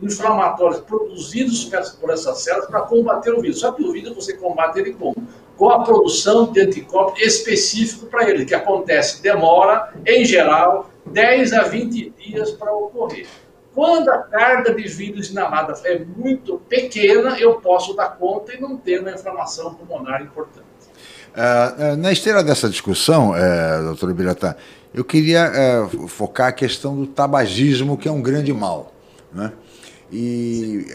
[0.00, 3.60] inflamatórios produzidos por essas células para combater o vírus.
[3.60, 5.14] Só que o vírus você combate ele como?
[5.58, 11.64] Com a produção de anticorpos específico para ele, que acontece, demora, em geral, 10 a
[11.64, 13.26] 20 dias para ocorrer.
[13.74, 18.76] Quando a carga de vírus inalada é muito pequena, eu posso dar conta e não
[18.76, 20.64] ter uma inflamação pulmonar importante.
[21.34, 24.54] Uh, na esteira dessa discussão, uh, doutor Ibiratá,
[24.94, 25.50] eu queria
[25.92, 28.92] uh, focar a questão do tabagismo, que é um grande mal.
[29.32, 29.52] Né?
[30.12, 30.86] E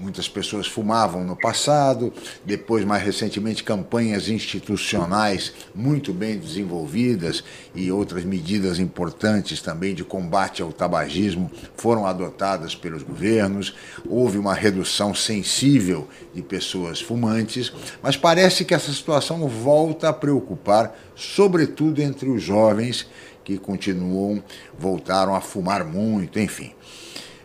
[0.00, 2.12] Muitas pessoas fumavam no passado,
[2.44, 7.42] depois, mais recentemente, campanhas institucionais muito bem desenvolvidas
[7.74, 13.74] e outras medidas importantes também de combate ao tabagismo foram adotadas pelos governos.
[14.08, 20.96] Houve uma redução sensível de pessoas fumantes, mas parece que essa situação volta a preocupar,
[21.16, 23.08] sobretudo entre os jovens
[23.42, 24.40] que continuam,
[24.78, 26.72] voltaram a fumar muito, enfim.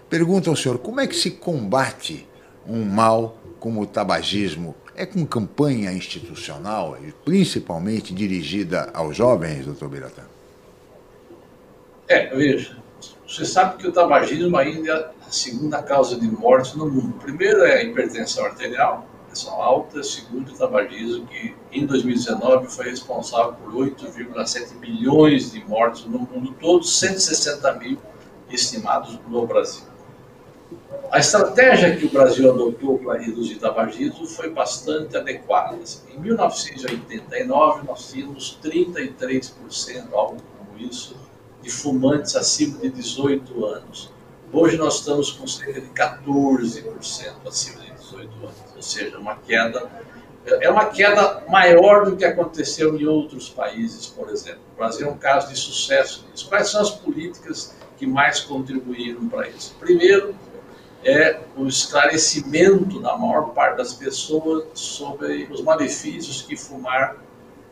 [0.08, 2.28] Pergunta ao senhor, como é que se combate
[2.68, 10.22] um mal como o tabagismo é com campanha institucional, principalmente dirigida aos jovens, doutor Biratã?
[12.08, 12.78] É, veja,
[13.28, 17.14] você sabe que o tabagismo ainda é a segunda causa de morte no mundo.
[17.20, 20.04] Primeiro é a hipertensão arterial, pressão alta.
[20.04, 26.54] Segundo, o tabagismo, que em 2019 foi responsável por 8,7 milhões de mortes no mundo
[26.60, 27.98] todo, 160 mil
[28.50, 29.93] estimados no Brasil.
[31.12, 35.78] A estratégia que o Brasil adotou para reduzir tabagismo foi bastante adequada.
[36.12, 41.16] Em 1989, nós tínhamos 33%, algo como isso,
[41.62, 44.12] de fumantes acima de 18 anos.
[44.52, 49.90] Hoje nós estamos com cerca de 14% acima de 18 anos, ou seja, uma queda
[50.46, 54.60] é uma queda maior do que aconteceu em outros países, por exemplo.
[54.74, 56.50] O Brasil é um caso de sucesso nisso.
[56.50, 59.74] Quais são as políticas que mais contribuíram para isso?
[59.80, 60.36] Primeiro,
[61.04, 67.18] é o esclarecimento da maior parte das pessoas sobre os malefícios que fumar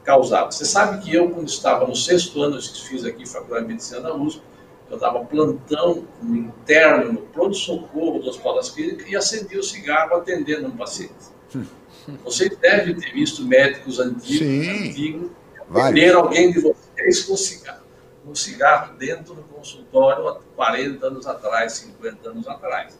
[0.03, 0.51] causava.
[0.51, 4.01] Você sabe que eu, quando estava no sexto ano, que fiz aqui Faculdade de Medicina
[4.01, 4.41] da USP,
[4.89, 10.15] eu dava plantão no interno, no pronto-socorro do Hospital das Clínicas e acendia o cigarro
[10.15, 11.31] atendendo um paciente.
[12.25, 15.31] Você deve ter visto médicos antigos, Sim, antigos
[15.73, 17.81] atender alguém de vocês com cigarro.
[18.25, 22.97] Um cigarro dentro do consultório há 40 anos atrás, 50 anos atrás.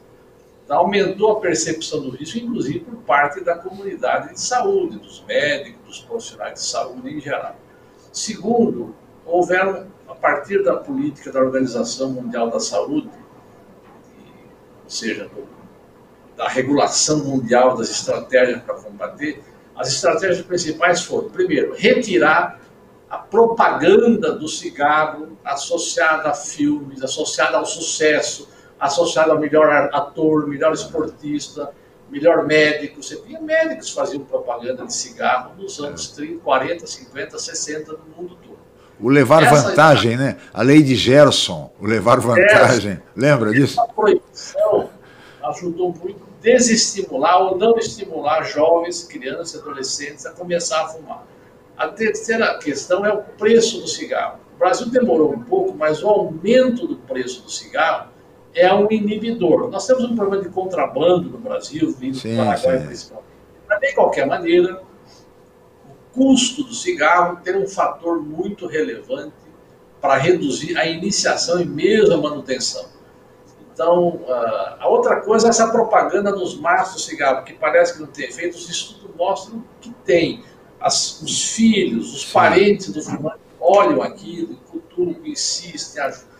[0.68, 6.00] Aumentou a percepção do risco, inclusive por parte da comunidade de saúde, dos médicos, dos
[6.00, 7.56] profissionais de saúde em geral.
[8.12, 8.94] Segundo,
[9.26, 13.10] houveram, a partir da política da Organização Mundial da Saúde,
[14.84, 15.46] ou seja, do,
[16.36, 19.42] da regulação mundial das estratégias para combater,
[19.76, 22.60] as estratégias principais foram, primeiro, retirar
[23.08, 28.48] a propaganda do cigarro associada a filmes, associada ao sucesso,
[28.82, 31.70] associado ao melhor ator, melhor esportista,
[32.10, 33.00] melhor médico.
[33.00, 38.16] Você tinha médicos que faziam propaganda de cigarro nos anos 30, 40, 50, 60 no
[38.16, 38.58] mundo todo.
[39.00, 40.36] O levar Essa vantagem, né?
[40.52, 43.00] A lei de Gerson, o levar vantagem.
[43.16, 43.80] Lembra disso?
[43.80, 44.90] A proibição
[45.44, 51.24] ajudou muito a desestimular ou não estimular jovens, crianças e adolescentes a começar a fumar.
[51.76, 54.40] A terceira questão é o preço do cigarro.
[54.54, 58.11] O Brasil demorou um pouco, mas o aumento do preço do cigarro
[58.54, 59.70] é um inibidor.
[59.70, 63.32] Nós temos um problema de contrabando no Brasil, vindo sim, do Paraguai principalmente.
[63.68, 64.82] Mas, de qualquer maneira,
[65.86, 69.34] o custo do cigarro tem um fator muito relevante
[70.00, 72.86] para reduzir a iniciação e mesmo a manutenção.
[73.72, 74.20] Então,
[74.78, 78.26] a outra coisa é essa propaganda nos maços de cigarro, que parece que não tem
[78.26, 80.44] efeito, os estudos mostram que tem.
[80.78, 82.32] As, os filhos, os Sim.
[82.32, 86.31] parentes do fumante olham aquilo, culturam, insistem, ajudam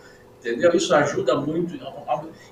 [0.43, 0.75] entendeu?
[0.75, 1.75] Isso ajuda muito.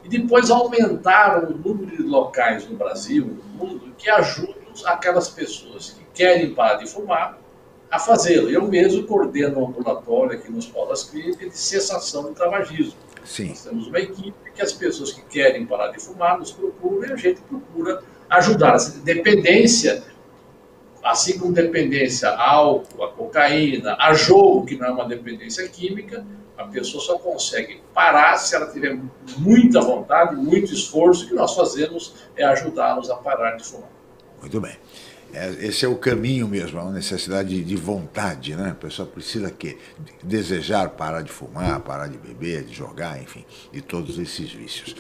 [0.04, 5.92] E depois aumentaram o número de locais no Brasil, no mundo, que ajudam aquelas pessoas
[5.92, 7.38] que querem parar de fumar
[7.90, 8.50] a fazê-lo.
[8.50, 12.98] Eu mesmo coordeno um ambulatório aqui no Hospital das Clínicas de cessação do tabagismo.
[13.26, 13.50] Sim.
[13.50, 17.14] Nós temos uma equipe que as pessoas que querem parar de fumar nos procuram e
[17.14, 18.78] a gente procura ajudar.
[19.04, 20.04] Dependência,
[21.04, 26.26] assim como dependência a álcool, a cocaína, a jogo, que não é uma dependência química,
[26.62, 29.00] a pessoa só consegue parar se ela tiver
[29.38, 31.26] muita vontade, muito esforço.
[31.26, 33.90] O que nós fazemos é ajudá-los a parar de fumar.
[34.40, 34.78] Muito bem.
[35.34, 38.72] É, esse é o caminho mesmo, é uma necessidade de vontade, né?
[38.72, 39.78] A pessoa precisa que
[40.22, 44.94] desejar parar de fumar, parar de beber, de jogar, enfim, de todos esses vícios.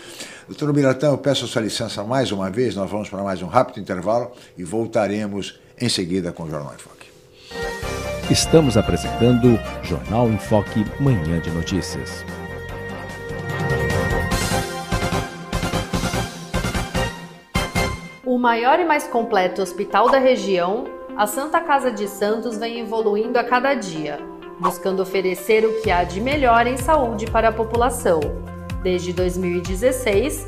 [0.48, 3.48] Doutor Miratã, eu peço a sua licença mais uma vez, nós vamos para mais um
[3.48, 8.01] rápido intervalo e voltaremos em seguida com o Jornal em Foque.
[8.32, 12.24] Estamos apresentando Jornal em Foque, Manhã de Notícias.
[18.26, 20.86] O maior e mais completo hospital da região,
[21.18, 24.18] a Santa Casa de Santos vem evoluindo a cada dia,
[24.62, 28.22] buscando oferecer o que há de melhor em saúde para a população.
[28.82, 30.48] Desde 2016,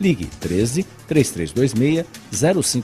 [0.00, 2.06] Ligue 13 3326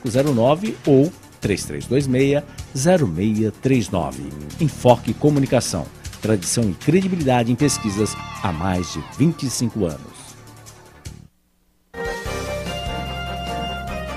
[0.03, 2.43] 0509 ou 3326
[2.75, 4.23] 0639.
[4.61, 5.87] Enfoque Comunicação.
[6.21, 10.25] Tradição e credibilidade em pesquisas há mais de 25 anos.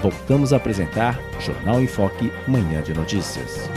[0.02, 3.68] Voltamos a apresentar Jornal em Foque, Manhã de Notícias.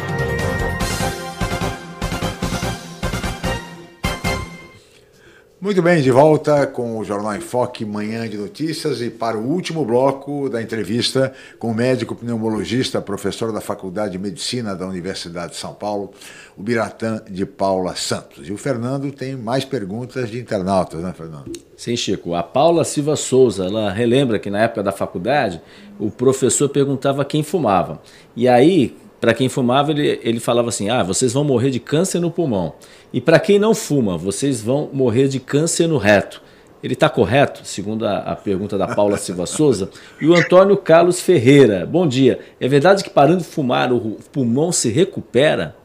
[5.62, 9.46] Muito bem, de volta com o Jornal em Foque, Manhã de Notícias, e para o
[9.46, 15.52] último bloco da entrevista com o médico pneumologista, professor da Faculdade de Medicina da Universidade
[15.52, 16.12] de São Paulo,
[16.56, 18.48] o Biratã de Paula Santos.
[18.48, 21.52] E o Fernando tem mais perguntas de internautas, né, Fernando?
[21.76, 22.34] Sim, Chico.
[22.34, 25.61] A Paula Silva Souza, ela relembra que na época da faculdade,
[25.98, 28.00] o professor perguntava quem fumava.
[28.34, 32.18] E aí, para quem fumava, ele, ele falava assim: ah, vocês vão morrer de câncer
[32.20, 32.74] no pulmão.
[33.12, 36.42] E para quem não fuma, vocês vão morrer de câncer no reto.
[36.82, 39.90] Ele está correto, segundo a, a, pergunta da Paula Silva Souza.
[40.18, 41.84] E o Antônio Carlos Ferreira.
[41.84, 42.40] Bom dia.
[42.58, 45.76] É verdade que parando de fumar o pulmão se recupera?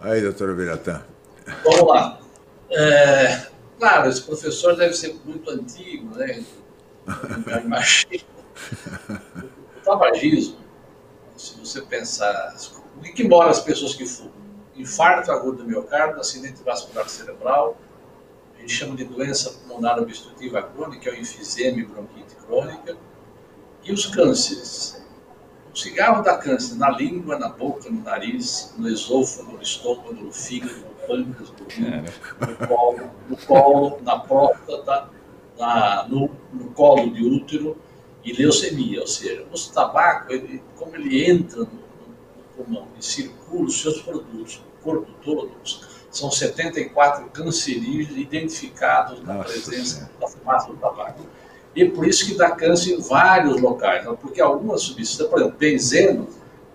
[0.00, 1.02] Aí, doutor Biratã.
[1.64, 2.20] Vamos lá.
[2.70, 3.46] É,
[3.80, 6.44] claro, esse professor deve ser muito antigo, né?
[7.64, 8.22] Imagino.
[9.10, 10.59] O tabagismo
[11.40, 12.54] se você pensar,
[13.02, 14.32] em que moram as pessoas que fumam?
[14.76, 17.78] Infarto agudo do miocárdio, acidente vascular cerebral,
[18.54, 22.94] a gente chama de doença pulmonar obstrutiva crônica, que é o enfisema e bronquite crônica,
[23.82, 25.02] e os cânceres.
[25.72, 30.30] O cigarro dá câncer na língua, na boca, no nariz, no esôfago, no estômago, no
[30.30, 32.04] fígado, no pâncreas, no rim,
[32.38, 35.08] no colo, no colo, na próstata,
[35.58, 37.78] na, no, no colo de útero,
[38.24, 43.64] e leucemia, ou seja, o tabaco, ele, como ele entra no, no pulmão e circula
[43.64, 45.50] os seus produtos no corpo todo,
[46.10, 51.20] são 74 cancerígenos identificados na Nossa presença da fumaça do tabaco.
[51.74, 56.28] E por isso que dá câncer em vários locais, porque algumas substâncias, por exemplo, benzeno,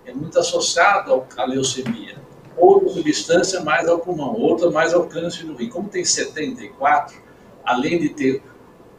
[0.06, 2.16] é muito associado à leucemia.
[2.56, 5.68] Outra substância mais ao pulmão, outra mais ao câncer no rim.
[5.68, 7.20] Como tem 74,
[7.62, 8.42] além de ter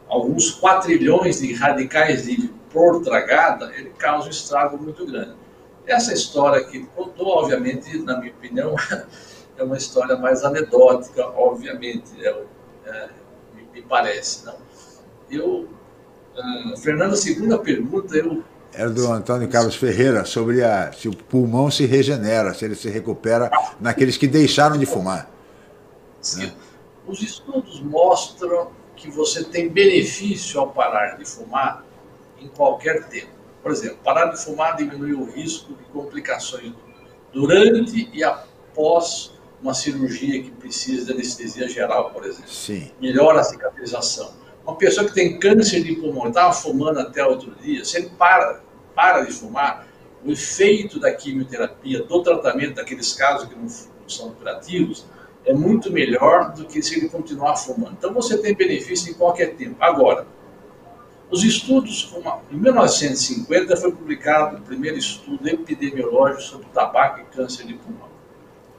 [0.09, 5.35] alguns quatrilhões de radicais livres por tragada, ele causa um estrago muito grande.
[5.85, 8.75] Essa história que contou, obviamente, na minha opinião,
[9.57, 12.43] é uma história mais anedótica, obviamente, é,
[12.85, 13.09] é,
[13.73, 14.45] me, parece.
[14.45, 14.55] Não?
[15.29, 15.67] Eu,
[16.35, 18.43] uh, Fernando, a segunda pergunta, eu
[18.73, 22.89] era do Antônio Carlos Ferreira, sobre a, se o pulmão se regenera, se ele se
[22.89, 23.49] recupera
[23.79, 25.31] naqueles que deixaram de fumar.
[26.35, 26.53] Né?
[27.07, 31.85] Os estudos mostram que você tem benefício ao parar de fumar
[32.39, 33.31] em qualquer tempo.
[33.61, 36.73] Por exemplo, parar de fumar diminui o risco de complicações
[37.31, 42.49] durante e após uma cirurgia que precisa de anestesia geral, por exemplo.
[42.49, 42.91] Sim.
[42.99, 44.33] Melhora a cicatrização.
[44.63, 48.61] Uma pessoa que tem câncer de pulmão, estava fumando até outro dia, se ele para,
[48.93, 49.87] para de fumar,
[50.25, 53.67] o efeito da quimioterapia, do tratamento daqueles casos que não,
[54.07, 55.05] são curativos,
[55.47, 57.93] é muito melhor do que se ele continuar fumando.
[57.97, 59.77] Então você tem benefício em qualquer tempo.
[59.79, 60.27] Agora,
[61.31, 62.13] os estudos,
[62.51, 68.09] em 1950 foi publicado o primeiro estudo epidemiológico sobre tabaco e câncer de pulmão.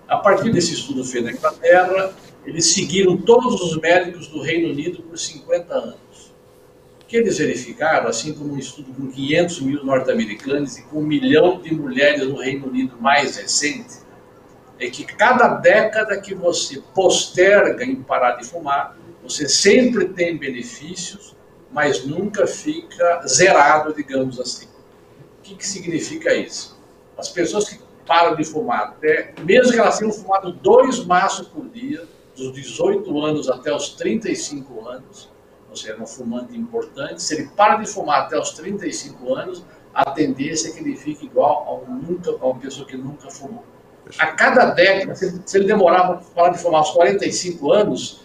[0.07, 2.14] A partir desse estudo feito na Inglaterra,
[2.45, 6.33] eles seguiram todos os médicos do Reino Unido por 50 anos.
[7.03, 11.07] O que eles verificaram, assim como um estudo com 500 mil norte-americanos e com um
[11.07, 14.08] milhão de mulheres no Reino Unido mais recente,
[14.81, 21.37] é que cada década que você posterga em parar de fumar, você sempre tem benefícios,
[21.70, 24.66] mas nunca fica zerado, digamos assim.
[25.39, 26.79] O que, que significa isso?
[27.16, 31.68] As pessoas que param de fumar, até, mesmo que elas tenham fumado dois maços por
[31.68, 32.07] dia,
[32.37, 35.29] dos 18 anos até os 35 anos,
[35.68, 40.11] ou seja, um fumante importante, se ele para de fumar até os 35 anos, a
[40.11, 43.64] tendência é que ele fique igual a, um a uma pessoa que nunca fumou.
[44.19, 48.21] A cada década, se ele demorar para parar de fumar aos 45 anos,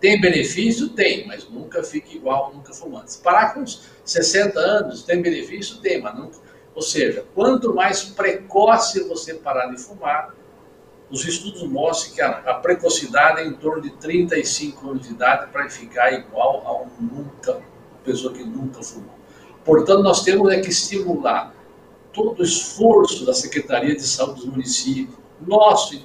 [0.00, 0.90] tem benefício?
[0.90, 3.12] Tem, mas nunca fica igual, nunca fumante.
[3.12, 5.78] Se parar com uns 60 anos, tem benefício?
[5.78, 6.38] Tem, mas nunca.
[6.74, 10.34] Ou seja, quanto mais precoce você parar de fumar,
[11.10, 15.50] os estudos mostram que a, a precocidade é em torno de 35 anos de idade
[15.52, 17.62] para ficar igual a um nunca,
[18.04, 19.14] pessoa que nunca fumou.
[19.64, 21.54] Portanto, nós temos é que estimular
[22.14, 26.00] todo o esforço da Secretaria de Saúde dos municípios, nosso,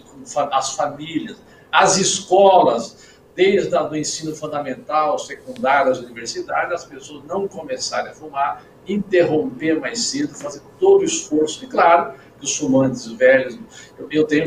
[0.52, 1.38] as famílias,
[1.72, 8.66] as escolas, desde o ensino fundamental, secundário, as universidades, as pessoas não começarem a fumar,
[8.86, 11.64] interromper mais cedo, fazer todo o esforço.
[11.64, 13.58] E claro, que os fumantes velhos,
[13.98, 14.44] eu, eu tenho,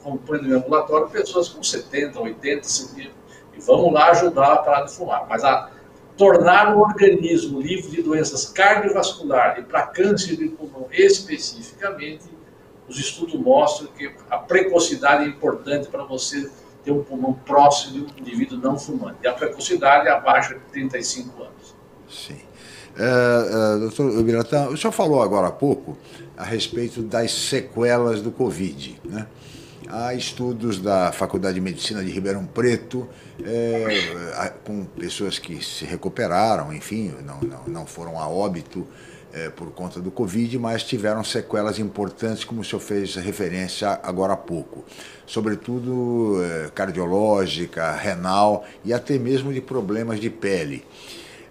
[0.00, 3.10] acompanho no meu ambulatório, pessoas com 70, 80, 70,
[3.56, 5.26] e vamos lá ajudar a parar de fumar.
[5.28, 5.70] Mas a,
[6.16, 12.24] tornar o organismo livre de doenças cardiovasculares e para câncer de pulmão especificamente,
[12.88, 16.50] os estudos mostram que a precocidade é importante para você
[16.84, 19.18] ter um pulmão próximo de um indivíduo não fumante.
[19.22, 21.74] E a precocidade é abaixo de 35 anos.
[22.08, 22.40] Sim.
[22.94, 25.98] Uh, uh, doutor Biratã, o senhor falou agora há pouco
[26.36, 29.00] a respeito das sequelas do Covid.
[29.04, 29.26] Né?
[29.88, 33.08] Há estudos da Faculdade de Medicina de Ribeirão Preto
[33.44, 38.86] é, com pessoas que se recuperaram, enfim, não, não, não foram a óbito
[39.32, 44.32] é, por conta do Covid, mas tiveram sequelas importantes, como o senhor fez referência agora
[44.32, 44.84] há pouco,
[45.26, 50.84] sobretudo é, cardiológica, renal e até mesmo de problemas de pele.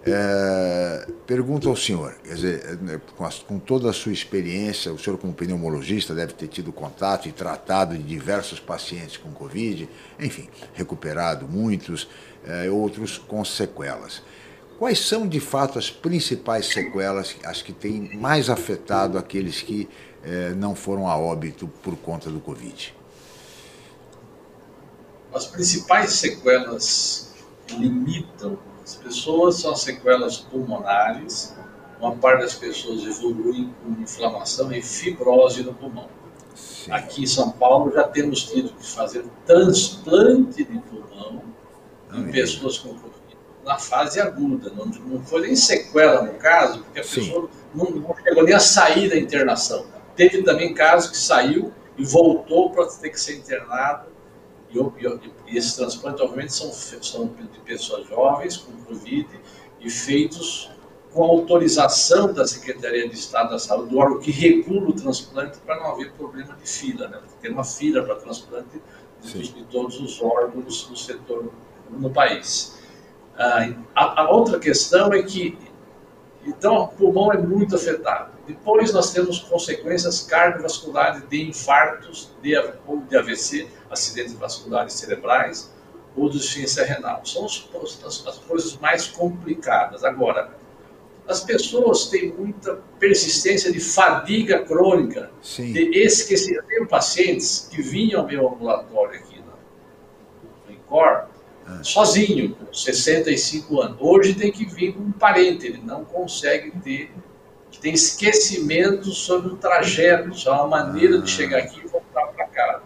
[0.06, 4.98] É, pergunto ao senhor, quer dizer, é, com, a, com, toda a sua experiência, o
[4.98, 9.88] senhor como pneumologista deve ter tido contato e tratado de diversos pacientes com Covid,
[10.20, 12.06] enfim, recuperado muitos,
[12.46, 14.20] é, outros com sequelas.
[14.78, 19.88] Quais são, de fato, as principais sequelas, as que têm mais afetado aqueles que
[20.22, 22.94] é, não foram a óbito por conta do Covid?
[25.32, 27.32] As principais sequelas
[27.78, 31.56] limitam as pessoas são sequelas pulmonares,
[31.98, 36.06] uma parte das pessoas evoluem com inflamação e fibrose no pulmão.
[36.54, 36.92] Sim.
[36.92, 41.42] Aqui em São Paulo já temos tido que fazer transplante de pulmão
[42.12, 43.14] em pessoas com Covid
[43.64, 44.70] na fase aguda.
[44.76, 47.20] Não, não foi nem sequela no caso, porque a Sim.
[47.20, 49.86] pessoa não, não chegou nem a sair da internação.
[50.14, 54.13] Teve também casos que saiu e voltou para ter que ser internado
[54.76, 59.28] e, esses transplantes, obviamente, são, são de pessoas jovens com Covid
[59.80, 60.70] e feitos
[61.12, 65.76] com autorização da Secretaria de Estado da Saúde, do órgão que regula o transplante, para
[65.76, 67.06] não haver problema de fila.
[67.06, 67.20] Né?
[67.40, 68.82] Tem uma fila para transplante
[69.22, 71.52] de, de, todos os órgãos do setor
[71.88, 72.76] no país.
[73.38, 75.56] Ah, a, a outra questão é que,
[76.44, 78.33] então, o pulmão é muito afetado.
[78.46, 82.54] Depois nós temos consequências cardiovasculares de infartos de,
[82.86, 85.72] ou de AVC, acidentes vasculares cerebrais,
[86.16, 87.24] ou de insuficiência renal.
[87.24, 87.68] São as,
[88.04, 90.04] as coisas mais complicadas.
[90.04, 90.54] Agora,
[91.26, 95.72] as pessoas têm muita persistência de fadiga crônica, Sim.
[95.72, 96.56] de esquecer.
[96.56, 101.28] Eu tenho pacientes que vinham ao meu ambulatório aqui no, no INCOR,
[101.66, 101.82] ah.
[101.82, 103.96] sozinho, com 65 anos.
[104.00, 107.10] Hoje tem que vir com um parente, ele não consegue ter
[107.84, 112.82] tem esquecimento sobre o trajeto, sobre a maneira de chegar aqui e voltar para casa.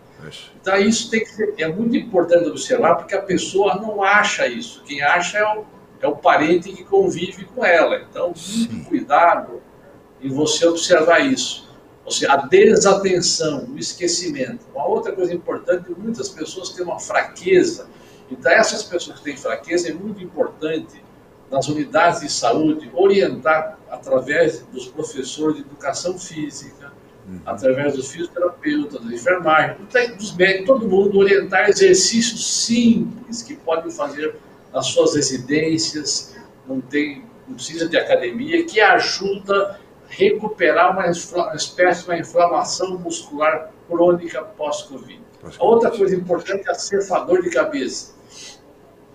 [0.61, 4.83] Então isso tem que ser, é muito importante observar, porque a pessoa não acha isso.
[4.83, 5.65] Quem acha é o,
[6.01, 8.05] é o parente que convive com ela.
[8.11, 9.63] Então, muito cuidado
[10.21, 11.71] em você observar isso.
[12.05, 14.67] Ou seja, a desatenção, o esquecimento.
[14.75, 17.89] Uma outra coisa importante, muitas pessoas têm uma fraqueza.
[18.29, 21.01] Então, essas pessoas que têm fraqueza, é muito importante
[21.51, 26.93] nas unidades de saúde, orientar através dos professores de educação física,
[27.27, 27.41] uhum.
[27.47, 29.77] através dos fisioterapeutas, da enfermagem,
[30.17, 34.37] dos médicos, todo mundo orientar exercícios simples que podem fazer
[34.73, 36.37] nas suas residências,
[36.67, 39.77] não tem, não precisa de academia, que ajuda a
[40.09, 45.21] recuperar uma, uma espécie de uma inflamação muscular crônica pós-Covid.
[45.59, 48.18] Outra coisa importante é a cefador de cabeça.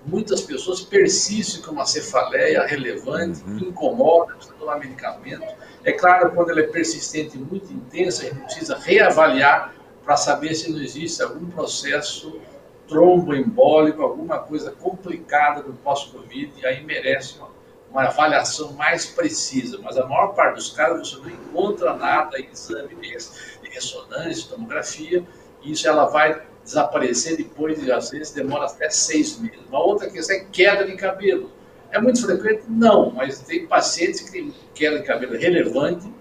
[0.06, 3.58] Muitas pessoas persistem com uma cefaleia relevante, uhum.
[3.58, 5.46] que incomoda, precisa tomar medicamento.
[5.84, 9.74] É claro, quando ela é persistente e muito intensa, a gente precisa reavaliar
[10.04, 12.42] para saber se não existe algum processo
[12.88, 17.50] tromboembólico, alguma coisa complicada do pós-Covid, e aí merece uma,
[17.90, 19.80] uma, avaliação mais precisa.
[19.82, 25.26] Mas a maior parte dos casos você não encontra nada em exame de, ressonância, tomografia,
[25.62, 29.60] e isso ela vai desaparecer depois de, às vezes, demora até seis meses.
[29.70, 31.52] Uma outra questão é queda de cabelo.
[31.92, 32.64] É muito frequente?
[32.68, 36.12] Não, mas tem pacientes que têm queda de cabelo relevante,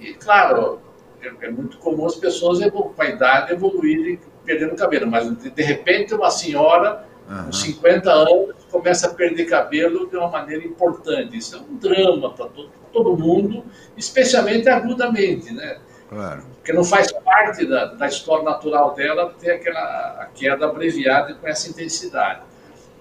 [0.00, 0.80] e claro,
[1.22, 6.14] é, é muito comum as pessoas com a idade evoluírem perdendo cabelo, mas de repente
[6.14, 7.44] uma senhora uhum.
[7.44, 11.36] com 50 anos começa a perder cabelo de uma maneira importante.
[11.36, 13.64] Isso é um drama para todo, todo mundo,
[13.96, 15.78] especialmente agudamente, né?
[16.08, 16.42] Claro.
[16.54, 21.68] Porque não faz parte da, da história natural dela ter aquela queda abreviada com essa
[21.68, 22.40] intensidade.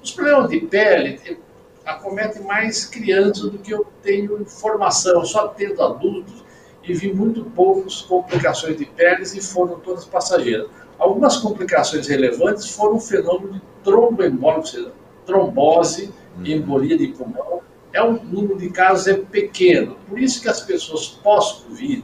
[0.04, 1.40] Os problemas de pele
[1.86, 5.22] acometem mais crianças do que eu tenho informação.
[5.22, 6.44] Eu só tendo adultos
[6.84, 10.70] e vi muito poucas complicações de peles e foram todas passageiras.
[11.00, 14.92] Algumas complicações relevantes foram o fenômeno de tromboembólico,
[15.26, 16.62] trombose e uhum.
[16.62, 17.62] embolia de pulmão.
[17.94, 19.98] É um número de casos é pequeno.
[20.08, 22.04] Por isso que as pessoas pós-Covid,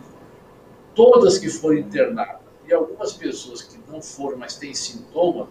[0.96, 5.50] todas que foram internadas, e algumas pessoas que não foram, mas têm sintoma,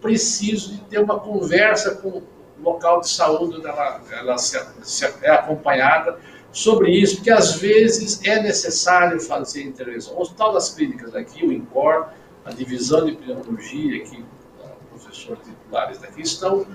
[0.00, 2.22] precisam de ter uma conversa com o
[2.62, 6.18] local de saúde onde ela, ela se, se é acompanhada
[6.52, 10.14] sobre isso, porque às vezes é necessário fazer intervenção.
[10.16, 12.08] O Hospital das Clínicas aqui, o INCOR,
[12.44, 14.24] a divisão de pneumologia, que
[14.90, 16.66] professores titulares daqui estão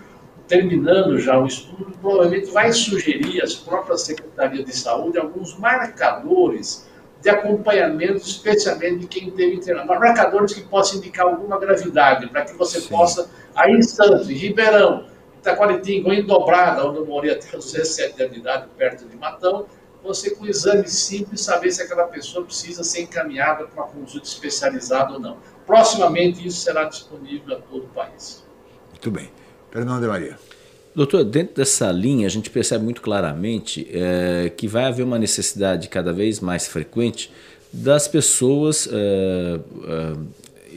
[0.48, 6.88] terminando já o estudo, provavelmente vai sugerir às próprias secretarias de saúde alguns marcadores
[7.26, 12.54] de acompanhamento, especialmente de quem teve internado, marcadores que possam indicar alguma gravidade, para que
[12.54, 12.90] você Sim.
[12.90, 15.08] possa, aí em Santos, em Ribeirão,
[15.40, 19.66] Itaquaritinga, em Dobrada, onde eu morei até os 17 anos de idade, perto de Matão,
[20.04, 25.14] você com exame simples saber se aquela pessoa precisa ser encaminhada para uma consulta especializada
[25.14, 25.40] ou não.
[25.66, 28.46] Proximamente isso será disponível a todo o país.
[28.92, 29.32] Muito bem.
[29.72, 30.38] Fernando de Maria.
[30.96, 35.90] Doutor, dentro dessa linha a gente percebe muito claramente é, que vai haver uma necessidade
[35.90, 37.30] cada vez mais frequente
[37.72, 40.14] das pessoas é, é,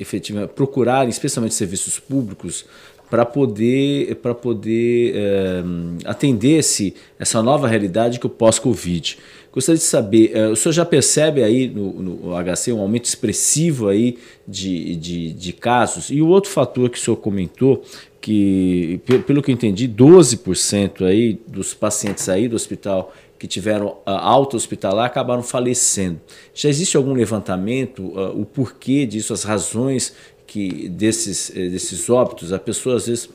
[0.01, 2.65] efetivamente procurarem, especialmente serviços públicos,
[3.09, 5.63] para poder, pra poder é,
[6.05, 9.19] atender esse, essa nova realidade que o pós-Covid.
[9.51, 13.89] Gostaria de saber, é, o senhor já percebe aí no, no, HC um aumento expressivo
[13.89, 16.11] aí de, de, de, casos?
[16.11, 17.83] E o outro fator que o senhor comentou,
[18.29, 24.55] que pelo que eu entendi, 12% aí dos pacientes aí do hospital que tiveram alta
[24.55, 26.21] hospitalar acabaram falecendo.
[26.53, 30.15] Já existe algum levantamento, uh, o porquê disso, as razões
[30.47, 33.31] que desses, eh, desses óbitos, a pessoa às vezes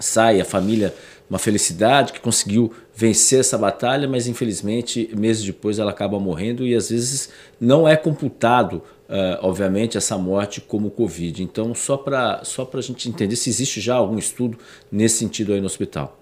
[0.00, 0.92] sai, a família,
[1.28, 6.74] uma felicidade que conseguiu vencer essa batalha, mas infelizmente meses depois ela acaba morrendo e
[6.74, 7.30] às vezes
[7.60, 11.42] não é computado, uh, obviamente, essa morte como Covid.
[11.42, 14.56] Então, só para só a gente entender se existe já algum estudo
[14.90, 16.16] nesse sentido aí no hospital.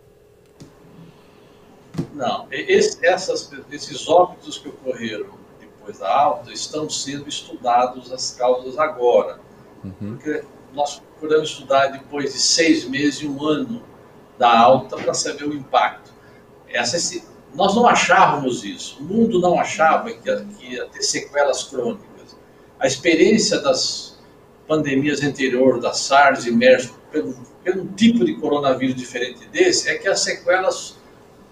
[2.14, 5.30] Não, esse, essas, esses óbitos que ocorreram
[5.60, 9.40] depois da alta estão sendo estudados as causas agora.
[9.84, 10.16] Uhum.
[10.16, 13.82] Porque nós procuramos estudar depois de seis meses e um ano
[14.38, 16.12] da alta para saber o impacto.
[16.68, 17.22] Essa,
[17.54, 22.07] nós não achávamos isso, o mundo não achava que ia ter sequelas crônicas.
[22.80, 24.18] A experiência das
[24.66, 30.06] pandemias anteriores, da SARS e MERS, pelo, pelo tipo de coronavírus diferente desse, é que
[30.06, 30.96] as sequelas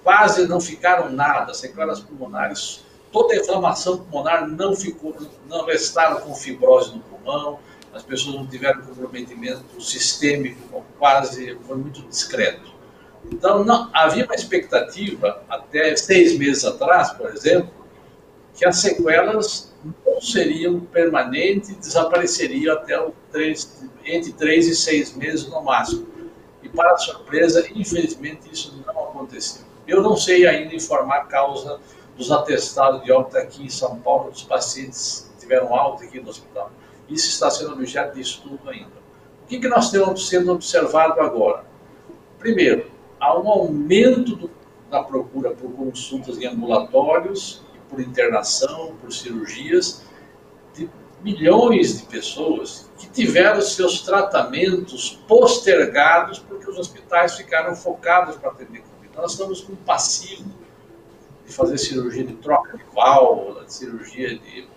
[0.05, 5.17] quase não ficaram nada, sequelas pulmonares, toda a inflamação pulmonar não ficou,
[5.49, 7.59] não restaram com fibrose no pulmão,
[7.93, 12.71] as pessoas não tiveram comprometimento sistêmico, quase, foi muito discreto.
[13.33, 17.71] Então, não, havia uma expectativa, até seis meses atrás, por exemplo,
[18.57, 19.73] que as sequelas
[20.05, 26.07] não seriam permanentes, desapareceriam até o três, entre três e seis meses no máximo.
[26.63, 29.63] E, para surpresa, infelizmente, isso não aconteceu.
[29.87, 31.79] Eu não sei ainda informar a causa
[32.17, 36.31] dos atestados de óbito aqui em São Paulo, dos pacientes que tiveram alta aqui no
[36.31, 36.73] hospital.
[37.09, 38.97] Isso está sendo objeto de estudo ainda.
[39.45, 41.65] O que, que nós temos sendo observado agora?
[42.39, 42.91] Primeiro,
[43.21, 44.51] há um aumento do,
[44.91, 50.05] da procura por consultas em ambulatórios, por internação, por cirurgias,
[50.75, 50.89] de
[51.23, 58.81] milhões de pessoas que tiveram seus tratamentos postergados porque os hospitais ficaram focados para atender
[58.81, 59.17] Covid.
[59.17, 60.51] Nós estamos com passivo
[61.47, 64.69] de fazer cirurgia de troca de válvula, de cirurgia de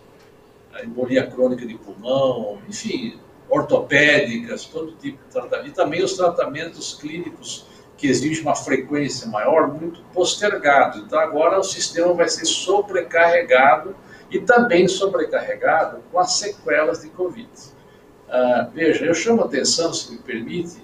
[0.84, 7.66] embolia crônica de pulmão, enfim, ortopédicas, todo tipo de tratamento, e também os tratamentos clínicos
[8.00, 11.00] que exigem uma frequência maior, muito postergado.
[11.00, 13.94] Então, agora o sistema vai ser sobrecarregado
[14.32, 17.50] e também sobrecarregado com as sequelas de Covid.
[18.30, 20.82] Uh, veja, eu chamo atenção, se me permite,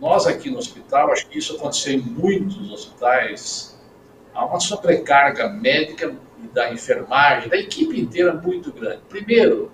[0.00, 3.78] nós aqui no hospital, acho que isso aconteceu em muitos hospitais,
[4.34, 9.02] há uma sobrecarga médica e da enfermagem, da equipe inteira muito grande.
[9.08, 9.70] Primeiro,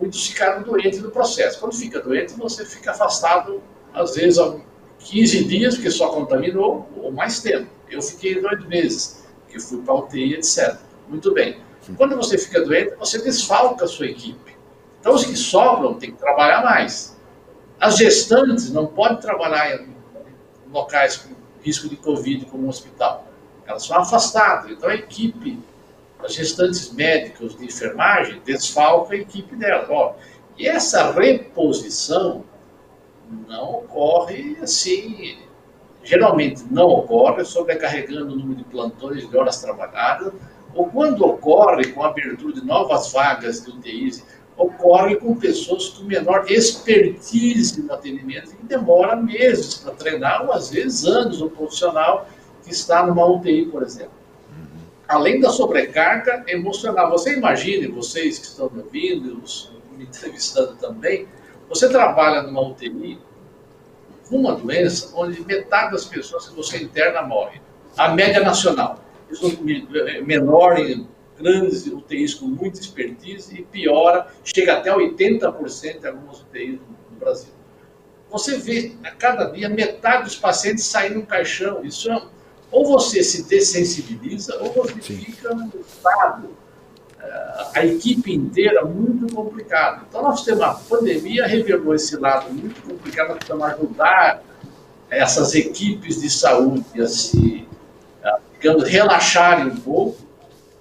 [0.00, 1.60] muitos ficaram doentes no processo.
[1.60, 4.56] Quando fica doente, você fica afastado, às vezes, há
[4.98, 7.68] 15 dias, porque só contaminou, ou mais tempo.
[7.90, 10.76] Eu fiquei dois meses, que fui para a UTI, etc.
[11.08, 11.58] Muito bem.
[11.96, 14.56] Quando você fica doente, você desfalca a sua equipe.
[15.00, 17.16] Então, os que sobram têm que trabalhar mais.
[17.80, 19.88] As gestantes não podem trabalhar em
[20.70, 23.26] locais com risco de Covid, como um hospital.
[23.66, 24.70] Elas são afastadas.
[24.70, 25.58] Então, a equipe
[26.22, 29.86] as gestantes médicas de enfermagem desfalca a equipe dela.
[29.88, 30.14] Ó,
[30.56, 32.44] e essa reposição
[33.48, 35.38] não ocorre assim,
[36.02, 40.32] geralmente não ocorre sobrecarregando o número de plantões de horas trabalhadas,
[40.74, 44.24] ou quando ocorre com a abertura de novas vagas de UTIs,
[44.56, 50.70] ocorre com pessoas com menor expertise no atendimento, que demora meses para treinar, ou às
[50.70, 52.28] vezes anos, um profissional
[52.64, 54.18] que está numa UTI, por exemplo
[55.08, 57.10] além da sobrecarga emocional.
[57.10, 59.42] Você imagine, vocês que estão me ouvindo,
[59.96, 61.26] me entrevistando também,
[61.68, 63.18] você trabalha numa UTI
[64.28, 67.60] com uma doença onde metade das pessoas que você interna morre.
[67.96, 69.02] A média nacional.
[69.30, 69.46] Isso
[70.06, 71.06] é menor em
[71.38, 77.52] grandes UTIs com muita expertise e piora, chega até 80% em algumas UTIs no Brasil.
[78.30, 81.84] Você vê a cada dia metade dos pacientes saindo no caixão.
[81.84, 82.22] Isso é
[82.70, 85.16] ou você se dessensibiliza, ou você Sim.
[85.16, 86.67] fica no estado, eh,
[87.74, 90.06] a equipe inteira muito complicado.
[90.08, 94.42] Então, nós temos a pandemia, revelou esse lado muito complicado, nós precisamos ajudar
[95.10, 97.66] essas equipes de saúde a se,
[98.54, 100.28] digamos, relaxarem um pouco.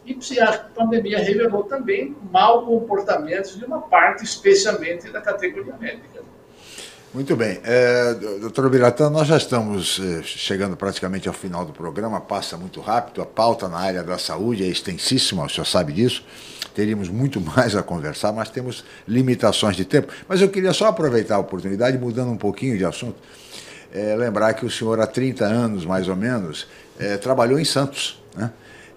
[0.06, 6.27] E a pandemia revelou também mau comportamento de uma parte, especialmente da categoria médica.
[7.14, 7.60] Muito bem.
[7.64, 12.82] É, doutor Biratã, nós já estamos é, chegando praticamente ao final do programa, passa muito
[12.82, 16.24] rápido, a pauta na área da saúde é extensíssima, o senhor sabe disso.
[16.76, 20.12] Teríamos muito mais a conversar, mas temos limitações de tempo.
[20.28, 23.16] Mas eu queria só aproveitar a oportunidade, mudando um pouquinho de assunto,
[23.94, 26.68] é, lembrar que o senhor, há 30 anos mais ou menos,
[27.00, 28.22] é, trabalhou em Santos.
[28.36, 28.52] Né?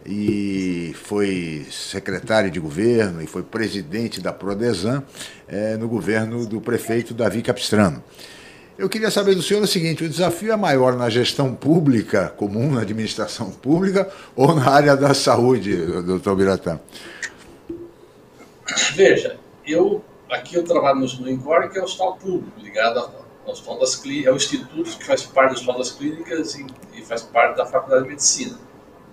[0.04, 5.02] E foi secretário de governo e foi presidente da Prodesan
[5.46, 8.02] é, no governo do prefeito Davi Capistrano.
[8.78, 12.72] Eu queria saber do senhor o seguinte: o desafio é maior na gestão pública comum,
[12.72, 16.80] na administração pública, ou na área da saúde, doutor Biratã?
[18.94, 23.78] Veja, eu aqui eu trabalho no INCOR, que é o hospital público, ligado ao hospital
[23.80, 27.22] das clínicas, é o instituto que faz parte do hospital das clínicas e, e faz
[27.22, 28.58] parte da faculdade de medicina.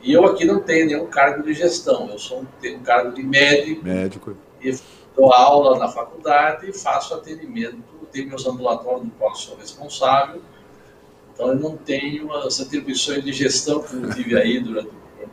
[0.08, 3.22] E eu aqui não tenho nenhum cargo de gestão, eu sou, tenho um cargo de
[3.22, 4.38] médico, médico.
[4.62, 4.74] E
[5.14, 7.78] dou aula na faculdade e faço atendimento,
[8.10, 10.42] tenho meus ambulatórios no qual sou responsável,
[11.34, 14.92] então eu não tenho as atribuições de gestão que eu tive aí durante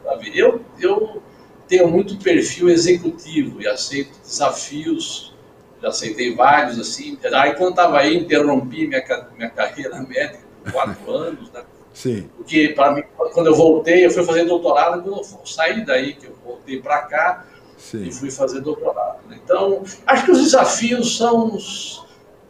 [0.08, 0.36] a vida.
[0.36, 1.22] Eu, eu
[1.68, 5.36] tenho muito perfil executivo e aceito desafios,
[5.80, 7.16] já aceitei vários assim.
[7.32, 9.04] Aí quando estava aí, interrompi minha,
[9.36, 11.62] minha carreira médica por quatro anos, né?
[11.94, 12.28] Sim.
[12.36, 16.26] Porque, para mim, quando eu voltei, eu fui fazer doutorado, quando eu saí daí, que
[16.26, 17.46] eu voltei para cá,
[17.78, 18.02] Sim.
[18.02, 19.26] e fui fazer doutorado.
[19.28, 19.38] Né?
[19.42, 21.56] Então, acho que os desafios são,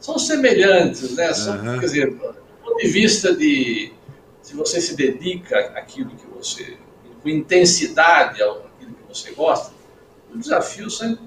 [0.00, 1.32] são semelhantes, né?
[1.34, 1.78] São, uhum.
[1.78, 2.34] Quer dizer, do
[2.64, 3.92] ponto de vista de
[4.40, 6.78] se você se dedica àquilo que você,
[7.22, 9.74] com intensidade àquilo que você gosta,
[10.32, 11.18] os desafios são,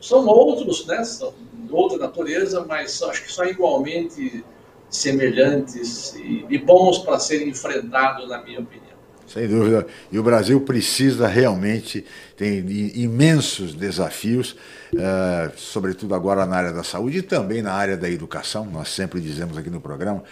[0.00, 1.02] são outros, né?
[1.04, 4.44] São de outra natureza, mas acho que são igualmente
[4.92, 8.92] semelhantes e, e bons para serem enfrentados, na minha opinião.
[9.26, 9.86] Sem dúvida.
[10.10, 12.04] E o Brasil precisa realmente,
[12.36, 12.58] tem
[12.94, 14.52] imensos desafios,
[14.92, 18.66] uh, sobretudo agora na área da saúde e também na área da educação.
[18.66, 20.22] Nós sempre dizemos aqui no programa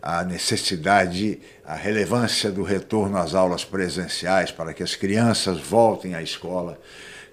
[0.00, 6.22] a necessidade, a relevância do retorno às aulas presenciais para que as crianças voltem à
[6.22, 6.78] escola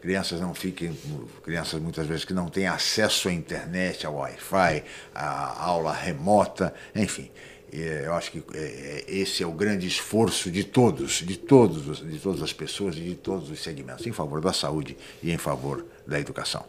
[0.01, 0.97] crianças não fiquem,
[1.43, 4.83] crianças muitas vezes que não têm acesso à internet, ao Wi-Fi,
[5.13, 7.29] à aula remota, enfim.
[7.73, 12.19] Eu acho que é, é, esse é o grande esforço de todos, de todos, de
[12.19, 15.85] todas as pessoas e de todos os segmentos, em favor da saúde e em favor
[16.05, 16.65] da educação.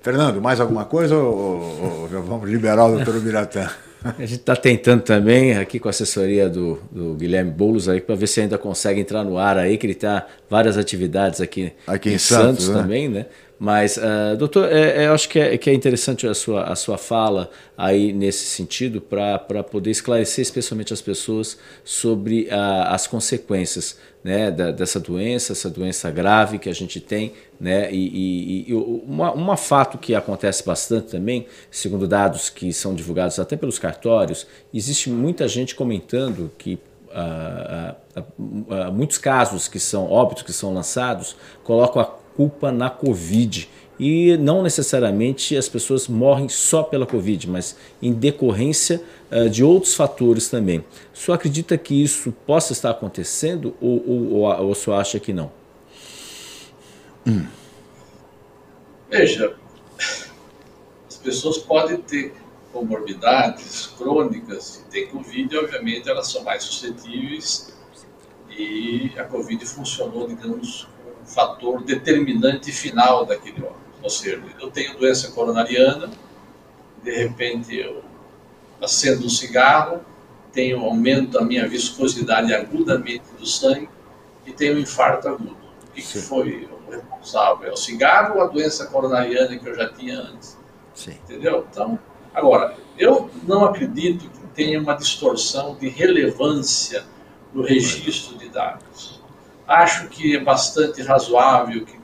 [0.00, 3.68] Fernando, mais alguma coisa ou, ou, vamos liberar o doutor Biratã?
[4.04, 8.28] A gente está tentando também, aqui com a assessoria do, do Guilherme Boulos, para ver
[8.28, 12.14] se ainda consegue entrar no ar aí, que ele está várias atividades aqui, aqui em,
[12.14, 12.80] em Santos, Santos né?
[12.80, 13.26] também, né?
[13.58, 16.76] Mas, uh, doutor, é, é, eu acho que é, que é interessante a sua, a
[16.76, 23.98] sua fala aí nesse sentido para poder esclarecer especialmente as pessoas sobre uh, as consequências
[24.22, 27.32] né, da, dessa doença, essa doença grave que a gente tem.
[27.58, 32.94] Né, e, e, e uma, uma fato que acontece bastante também, segundo dados que são
[32.94, 36.78] divulgados até pelos cartórios, existe muita gente comentando que
[37.08, 42.88] Uh, uh, uh, muitos casos que são óbitos que são lançados colocam a culpa na
[42.88, 43.68] Covid.
[43.98, 49.96] E não necessariamente as pessoas morrem só pela Covid, mas em decorrência uh, de outros
[49.96, 50.78] fatores também.
[51.12, 55.18] O senhor acredita que isso possa estar acontecendo ou, ou, ou, ou o senhor acha
[55.18, 55.50] que não?
[57.26, 57.44] Hum.
[59.10, 59.56] Veja,
[61.08, 62.34] as pessoas podem ter
[62.72, 67.74] comorbidades crônicas e ter Covid, obviamente elas são mais suscetíveis
[68.48, 70.86] e a Covid funcionou, digamos,
[71.28, 73.78] fator determinante final daquele órgão.
[74.02, 76.10] Ou seja, eu tenho doença coronariana,
[77.02, 78.02] de repente eu
[78.80, 80.00] acendo um cigarro,
[80.52, 83.88] tenho aumento da minha viscosidade agudamente do sangue
[84.46, 85.56] e tenho um infarto agudo.
[85.88, 87.68] O que, que foi o responsável?
[87.68, 90.56] É o cigarro ou a doença coronariana que eu já tinha antes?
[90.94, 91.12] Sim.
[91.24, 91.66] Entendeu?
[91.70, 91.98] Então,
[92.32, 97.04] agora, eu não acredito que tenha uma distorção de relevância
[97.52, 99.17] no registro de dados.
[99.68, 102.00] Acho que é bastante razoável que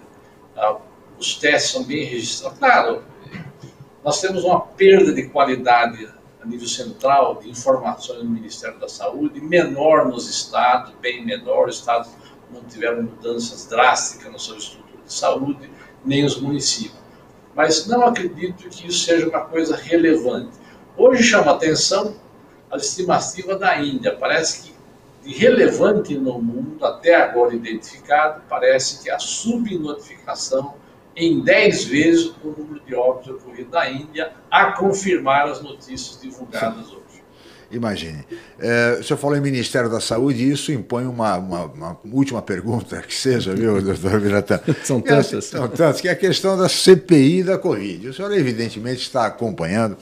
[0.54, 0.76] ah,
[1.18, 2.58] os testes são bem registrados.
[2.58, 3.04] Claro,
[4.04, 6.06] nós temos uma perda de qualidade
[6.42, 11.78] a nível central de informações no Ministério da Saúde, menor nos estados, bem menor, os
[11.78, 12.10] estados
[12.52, 15.70] não tiveram mudanças drásticas na sua estrutura de saúde,
[16.04, 17.02] nem os municípios.
[17.54, 20.52] Mas não acredito que isso seja uma coisa relevante.
[20.98, 22.14] Hoje chama atenção
[22.70, 24.14] a estimativa da Índia.
[24.14, 24.73] Parece que
[25.32, 30.74] relevante no mundo, até agora identificado, parece que a subnotificação
[31.16, 36.88] em 10 vezes o número de óbitos ocorrido na Índia, a confirmar as notícias divulgadas
[36.88, 37.04] hoje.
[37.70, 38.24] Imagine.
[38.58, 42.40] É, o senhor falou em Ministério da Saúde e isso impõe uma, uma, uma última
[42.40, 44.60] pergunta, que seja, viu, doutor Viratã?
[44.82, 45.44] São tantas.
[45.44, 48.08] São tantas, que é a questão da CPI da Covid.
[48.08, 49.96] O senhor, evidentemente, está acompanhando.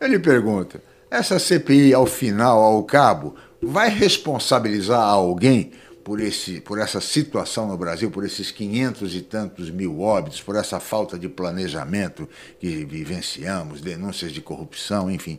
[0.00, 0.80] Eu lhe pergunto,
[1.10, 3.34] essa CPI, ao final, ao cabo,
[3.64, 5.72] vai responsabilizar alguém
[6.04, 10.54] por, esse, por essa situação no Brasil, por esses 500 e tantos mil óbitos, por
[10.54, 12.28] essa falta de planejamento
[12.60, 15.38] que vivenciamos, denúncias de corrupção, enfim.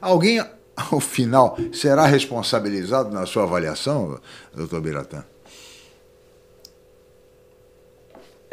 [0.00, 0.40] Alguém,
[0.76, 4.20] ao final, será responsabilizado na sua avaliação,
[4.54, 5.24] doutor Biratã?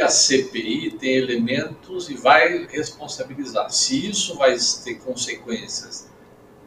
[0.02, 3.70] A CPI tem elementos e vai responsabilizar.
[3.70, 6.11] Se isso vai ter consequências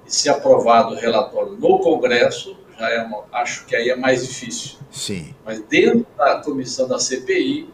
[0.06, 4.26] e se aprovado o relatório no Congresso, já é uma, acho que aí é mais
[4.26, 4.78] difícil.
[4.90, 5.34] Sim.
[5.44, 7.68] Mas dentro da comissão da CPI,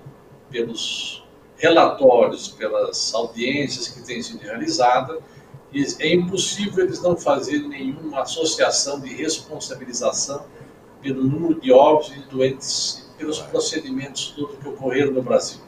[0.51, 1.25] pelos
[1.57, 5.19] relatórios, pelas audiências que têm sido realizadas,
[6.01, 10.45] é impossível eles não fazerem nenhuma associação de responsabilização
[11.01, 15.61] pelo número de óbitos e doentes pelos procedimentos todos que ocorreram no Brasil.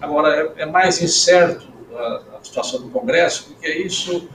[0.00, 4.28] Agora, é, é mais incerto a, a situação do Congresso, porque isso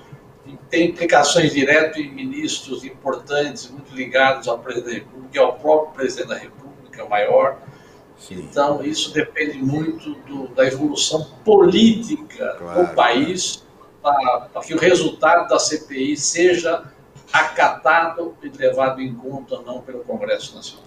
[0.69, 5.93] tem implicações diretas em ministros importantes, muito ligados ao presidente da República e ao próprio
[5.93, 7.59] presidente da República maior.
[8.17, 8.35] Sim.
[8.49, 12.87] Então, isso depende muito do, da evolução política claro.
[12.87, 13.63] do país
[14.01, 16.83] para que o resultado da CPI seja
[17.33, 20.85] acatado e levado em conta não pelo Congresso Nacional.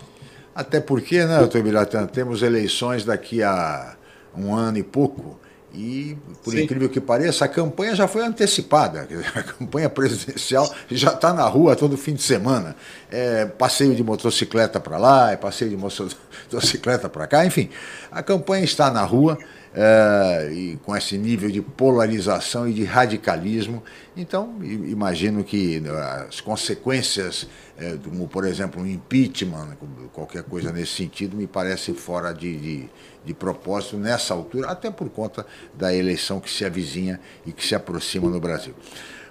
[0.54, 3.96] Até porque, né, doutor Biratã, temos eleições daqui a
[4.36, 5.38] um ano e pouco
[5.72, 6.62] e, por Sim.
[6.62, 9.06] incrível que pareça, a campanha já foi antecipada.
[9.34, 12.74] A campanha presidencial já está na rua todo fim de semana.
[13.10, 15.76] É, passeio de motocicleta para lá, é passeio de
[16.50, 17.68] motocicleta para cá, enfim.
[18.10, 19.38] A campanha está na rua
[19.74, 23.82] é, e com esse nível de polarização e de radicalismo.
[24.16, 25.90] Então, imagino que né,
[26.28, 27.46] as consequências,
[27.76, 29.76] é, como por exemplo, um impeachment,
[30.12, 32.88] qualquer coisa nesse sentido, me parece fora de, de
[33.28, 35.44] de propósito nessa altura, até por conta
[35.74, 38.72] da eleição que se avizinha e que se aproxima no Brasil.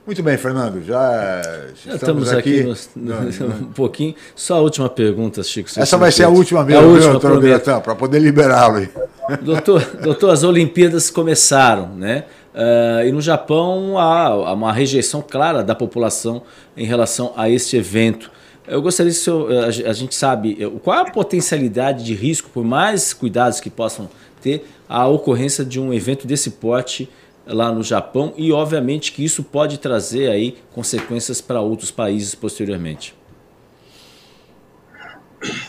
[0.06, 1.42] Muito bem, Fernando, já
[1.76, 4.16] estamos, estamos aqui, aqui um pouquinho.
[4.36, 5.68] Só a última pergunta, Chico.
[5.76, 8.88] Essa vai ser a última mesmo, é a última, doutor Biratã, para poder liberá-lo.
[9.42, 12.24] Doutor, doutor, as Olimpíadas começaram, né?
[12.56, 16.44] Uh, e no Japão há uma rejeição clara da população
[16.78, 18.32] em relação a este evento.
[18.68, 23.14] Eu gostaria que senhor, a gente sabe qual é a potencialidade de risco, por mais
[23.14, 24.10] cuidados que possam
[24.42, 27.10] ter, a ocorrência de um evento desse porte
[27.46, 33.16] lá no Japão e obviamente que isso pode trazer aí consequências para outros países posteriormente.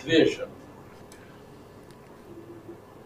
[0.05, 0.49] Veja,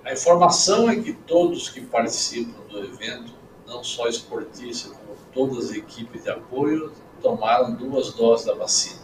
[0.05, 3.33] a informação é que todos que participam do evento,
[3.67, 9.02] não só esportistas, como todas as equipes de apoio, tomaram duas doses da vacina.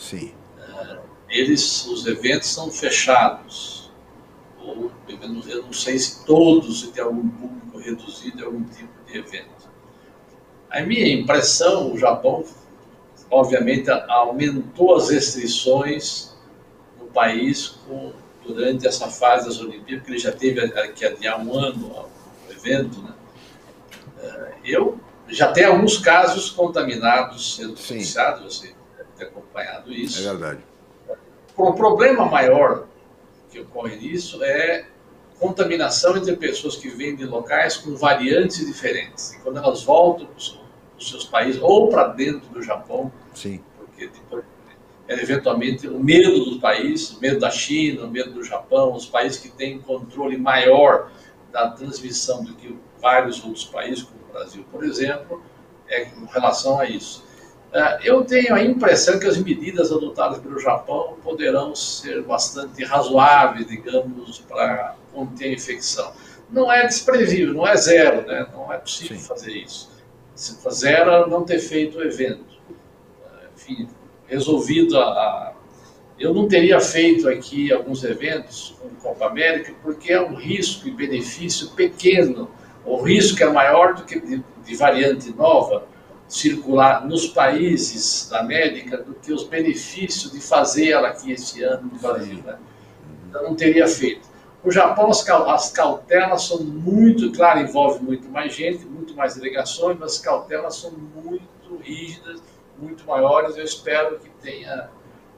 [0.00, 0.32] Sim.
[0.58, 0.98] É,
[1.28, 3.92] eles, os eventos são fechados.
[4.58, 4.90] Ou,
[5.46, 9.70] eu não sei se todos, se tem algum público reduzido, algum tipo de evento.
[10.70, 12.44] A minha impressão, o Japão,
[13.30, 16.34] obviamente, aumentou as restrições
[16.98, 18.12] no país com,
[18.44, 22.08] durante essa fase das Olimpíadas, porque ele já teve que adiar um ano
[22.48, 23.12] o evento, né?
[24.22, 24.98] É, eu
[25.28, 28.79] já tenho alguns casos contaminados sendo noticiados, você deve
[29.20, 30.20] ter acompanhado isso.
[30.20, 30.60] É verdade.
[31.56, 32.86] O problema maior
[33.50, 34.86] que ocorre nisso é
[35.38, 39.32] contaminação entre pessoas que vêm de locais com variantes diferentes.
[39.32, 40.58] E quando elas voltam para os
[40.98, 43.60] seus países ou para dentro do Japão, Sim.
[43.78, 44.44] porque depois,
[45.08, 49.06] é, eventualmente o medo do país, o medo da China, o medo do Japão, os
[49.06, 51.10] países que têm controle maior
[51.50, 55.42] da transmissão do que vários outros países, como o Brasil, por exemplo,
[55.88, 57.24] é com relação a isso.
[57.72, 63.66] É, eu tenho a impressão que as medidas adotadas pelo Japão poderão ser bastante razoáveis,
[63.68, 66.12] digamos, para conter a infecção.
[66.50, 68.44] Não é desprevível, não é zero, né?
[68.52, 69.24] não é possível Sim.
[69.24, 69.88] fazer isso.
[70.34, 72.44] Se zero não ter feito o evento.
[73.54, 73.88] Enfim,
[74.26, 75.52] resolvido a, a,
[76.18, 80.90] Eu não teria feito aqui alguns eventos como Copa América, porque é um risco e
[80.90, 82.50] benefício pequeno.
[82.84, 85.84] O risco é maior do que de, de variante nova
[86.30, 91.90] circular nos países da América do que os benefícios de fazer ela aqui esse ano
[91.92, 92.40] no Brasil.
[92.44, 92.56] Né?
[93.28, 94.30] Então, não teria feito.
[94.64, 100.12] No Japão, as cautelas são muito, claro, envolve muito mais gente, muito mais delegações, mas
[100.12, 102.40] as cautelas são muito rígidas,
[102.78, 103.56] muito maiores.
[103.56, 104.88] Eu espero que tenha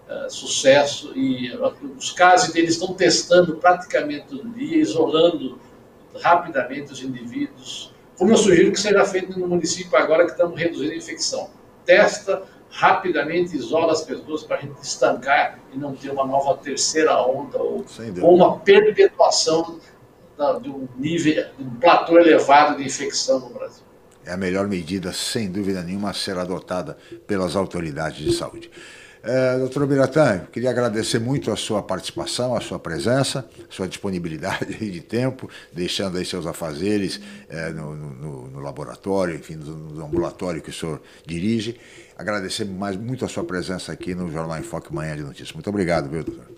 [0.09, 1.13] uh, sucesso.
[1.17, 5.59] E uh, os casos deles estão testando praticamente todo dia, isolando
[6.21, 7.93] rapidamente os indivíduos
[8.23, 11.51] como eu sugiro que seja feito no município agora que estamos reduzindo a infecção.
[11.85, 17.21] Testa rapidamente, isola as pessoas para a gente estancar e não ter uma nova terceira
[17.21, 17.85] onda ou,
[18.23, 19.81] ou uma perpetuação
[20.39, 23.83] da, de um nível, de um platô elevado de infecção no Brasil.
[24.25, 26.97] É a melhor medida, sem dúvida nenhuma, a ser adotada
[27.27, 28.71] pelas autoridades de saúde.
[29.25, 34.75] É, doutor Biratã, queria agradecer muito a sua participação, a sua presença, a sua disponibilidade
[34.91, 40.61] de tempo, deixando aí seus afazeres é, no, no, no, laboratório, enfim, no, no, ambulatório
[40.61, 41.79] que o senhor dirige.
[42.19, 45.53] Agradecer mais muito a sua presença aqui no Jornal em Foque Manhã de Notícias.
[45.53, 46.51] Muito obrigado, viu, doutor?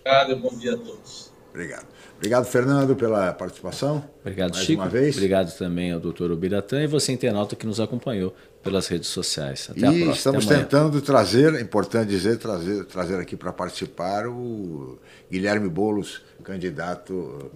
[0.00, 1.32] Obrigado e bom dia a todos.
[1.50, 1.86] Obrigado.
[2.18, 4.04] Obrigado, Fernando, pela participação.
[4.22, 4.82] Obrigado, mais Chico.
[4.82, 5.14] Uma vez.
[5.14, 9.68] Obrigado também ao doutor Ubiratã e você, internauta, que nos acompanhou pelas redes sociais.
[9.70, 10.12] Até e a próxima.
[10.12, 14.98] estamos tentando trazer, é importante dizer, trazer, trazer aqui para participar o
[15.30, 17.52] Guilherme Boulos, candidato,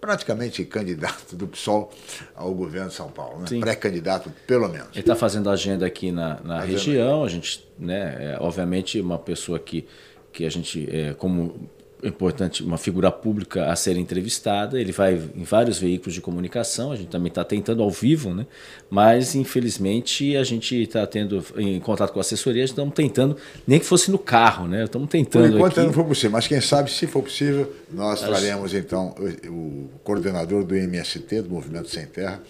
[0.00, 1.92] praticamente candidato do PSOL
[2.34, 3.60] ao governo de São Paulo, né?
[3.60, 4.88] pré-candidato, pelo menos.
[4.92, 9.60] Ele está fazendo agenda aqui na, na região, a gente, né, é, obviamente, uma pessoa
[9.60, 9.86] que,
[10.32, 11.70] que a gente, é, como
[12.08, 14.80] importante, uma figura pública a ser entrevistada.
[14.80, 18.46] Ele vai em vários veículos de comunicação, a gente também está tentando ao vivo, né?
[18.90, 23.86] mas infelizmente a gente está tendo em contato com a assessoria, estamos tentando, nem que
[23.86, 24.84] fosse no carro, né?
[24.84, 25.48] Estamos tentando.
[25.48, 25.86] Por enquanto aqui.
[25.86, 29.14] não for possível, mas quem sabe, se for possível, nós traremos então
[29.48, 32.42] o coordenador do MST, do Movimento Sem Terra,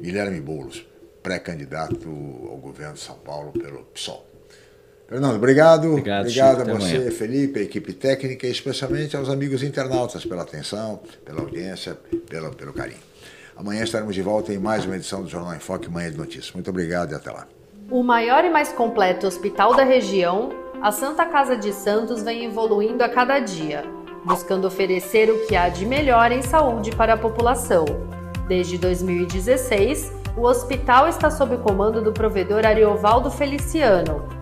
[0.00, 0.84] Guilherme Boulos,
[1.22, 2.08] pré-candidato
[2.50, 4.31] ao governo de São Paulo pelo PSOL.
[5.12, 5.88] Fernando, obrigado.
[5.90, 7.10] Obrigado, obrigado Chico, a você, amanhã.
[7.10, 11.98] Felipe, a equipe técnica e especialmente aos amigos internautas pela atenção, pela audiência,
[12.30, 13.02] pelo, pelo carinho.
[13.54, 16.52] Amanhã estaremos de volta em mais uma edição do Jornal em Foque Manhã de Notícias.
[16.52, 17.46] Muito obrigado e até lá.
[17.90, 20.48] O maior e mais completo hospital da região,
[20.80, 23.84] a Santa Casa de Santos vem evoluindo a cada dia,
[24.24, 27.84] buscando oferecer o que há de melhor em saúde para a população.
[28.48, 34.41] Desde 2016, o hospital está sob o comando do provedor Ariovaldo Feliciano,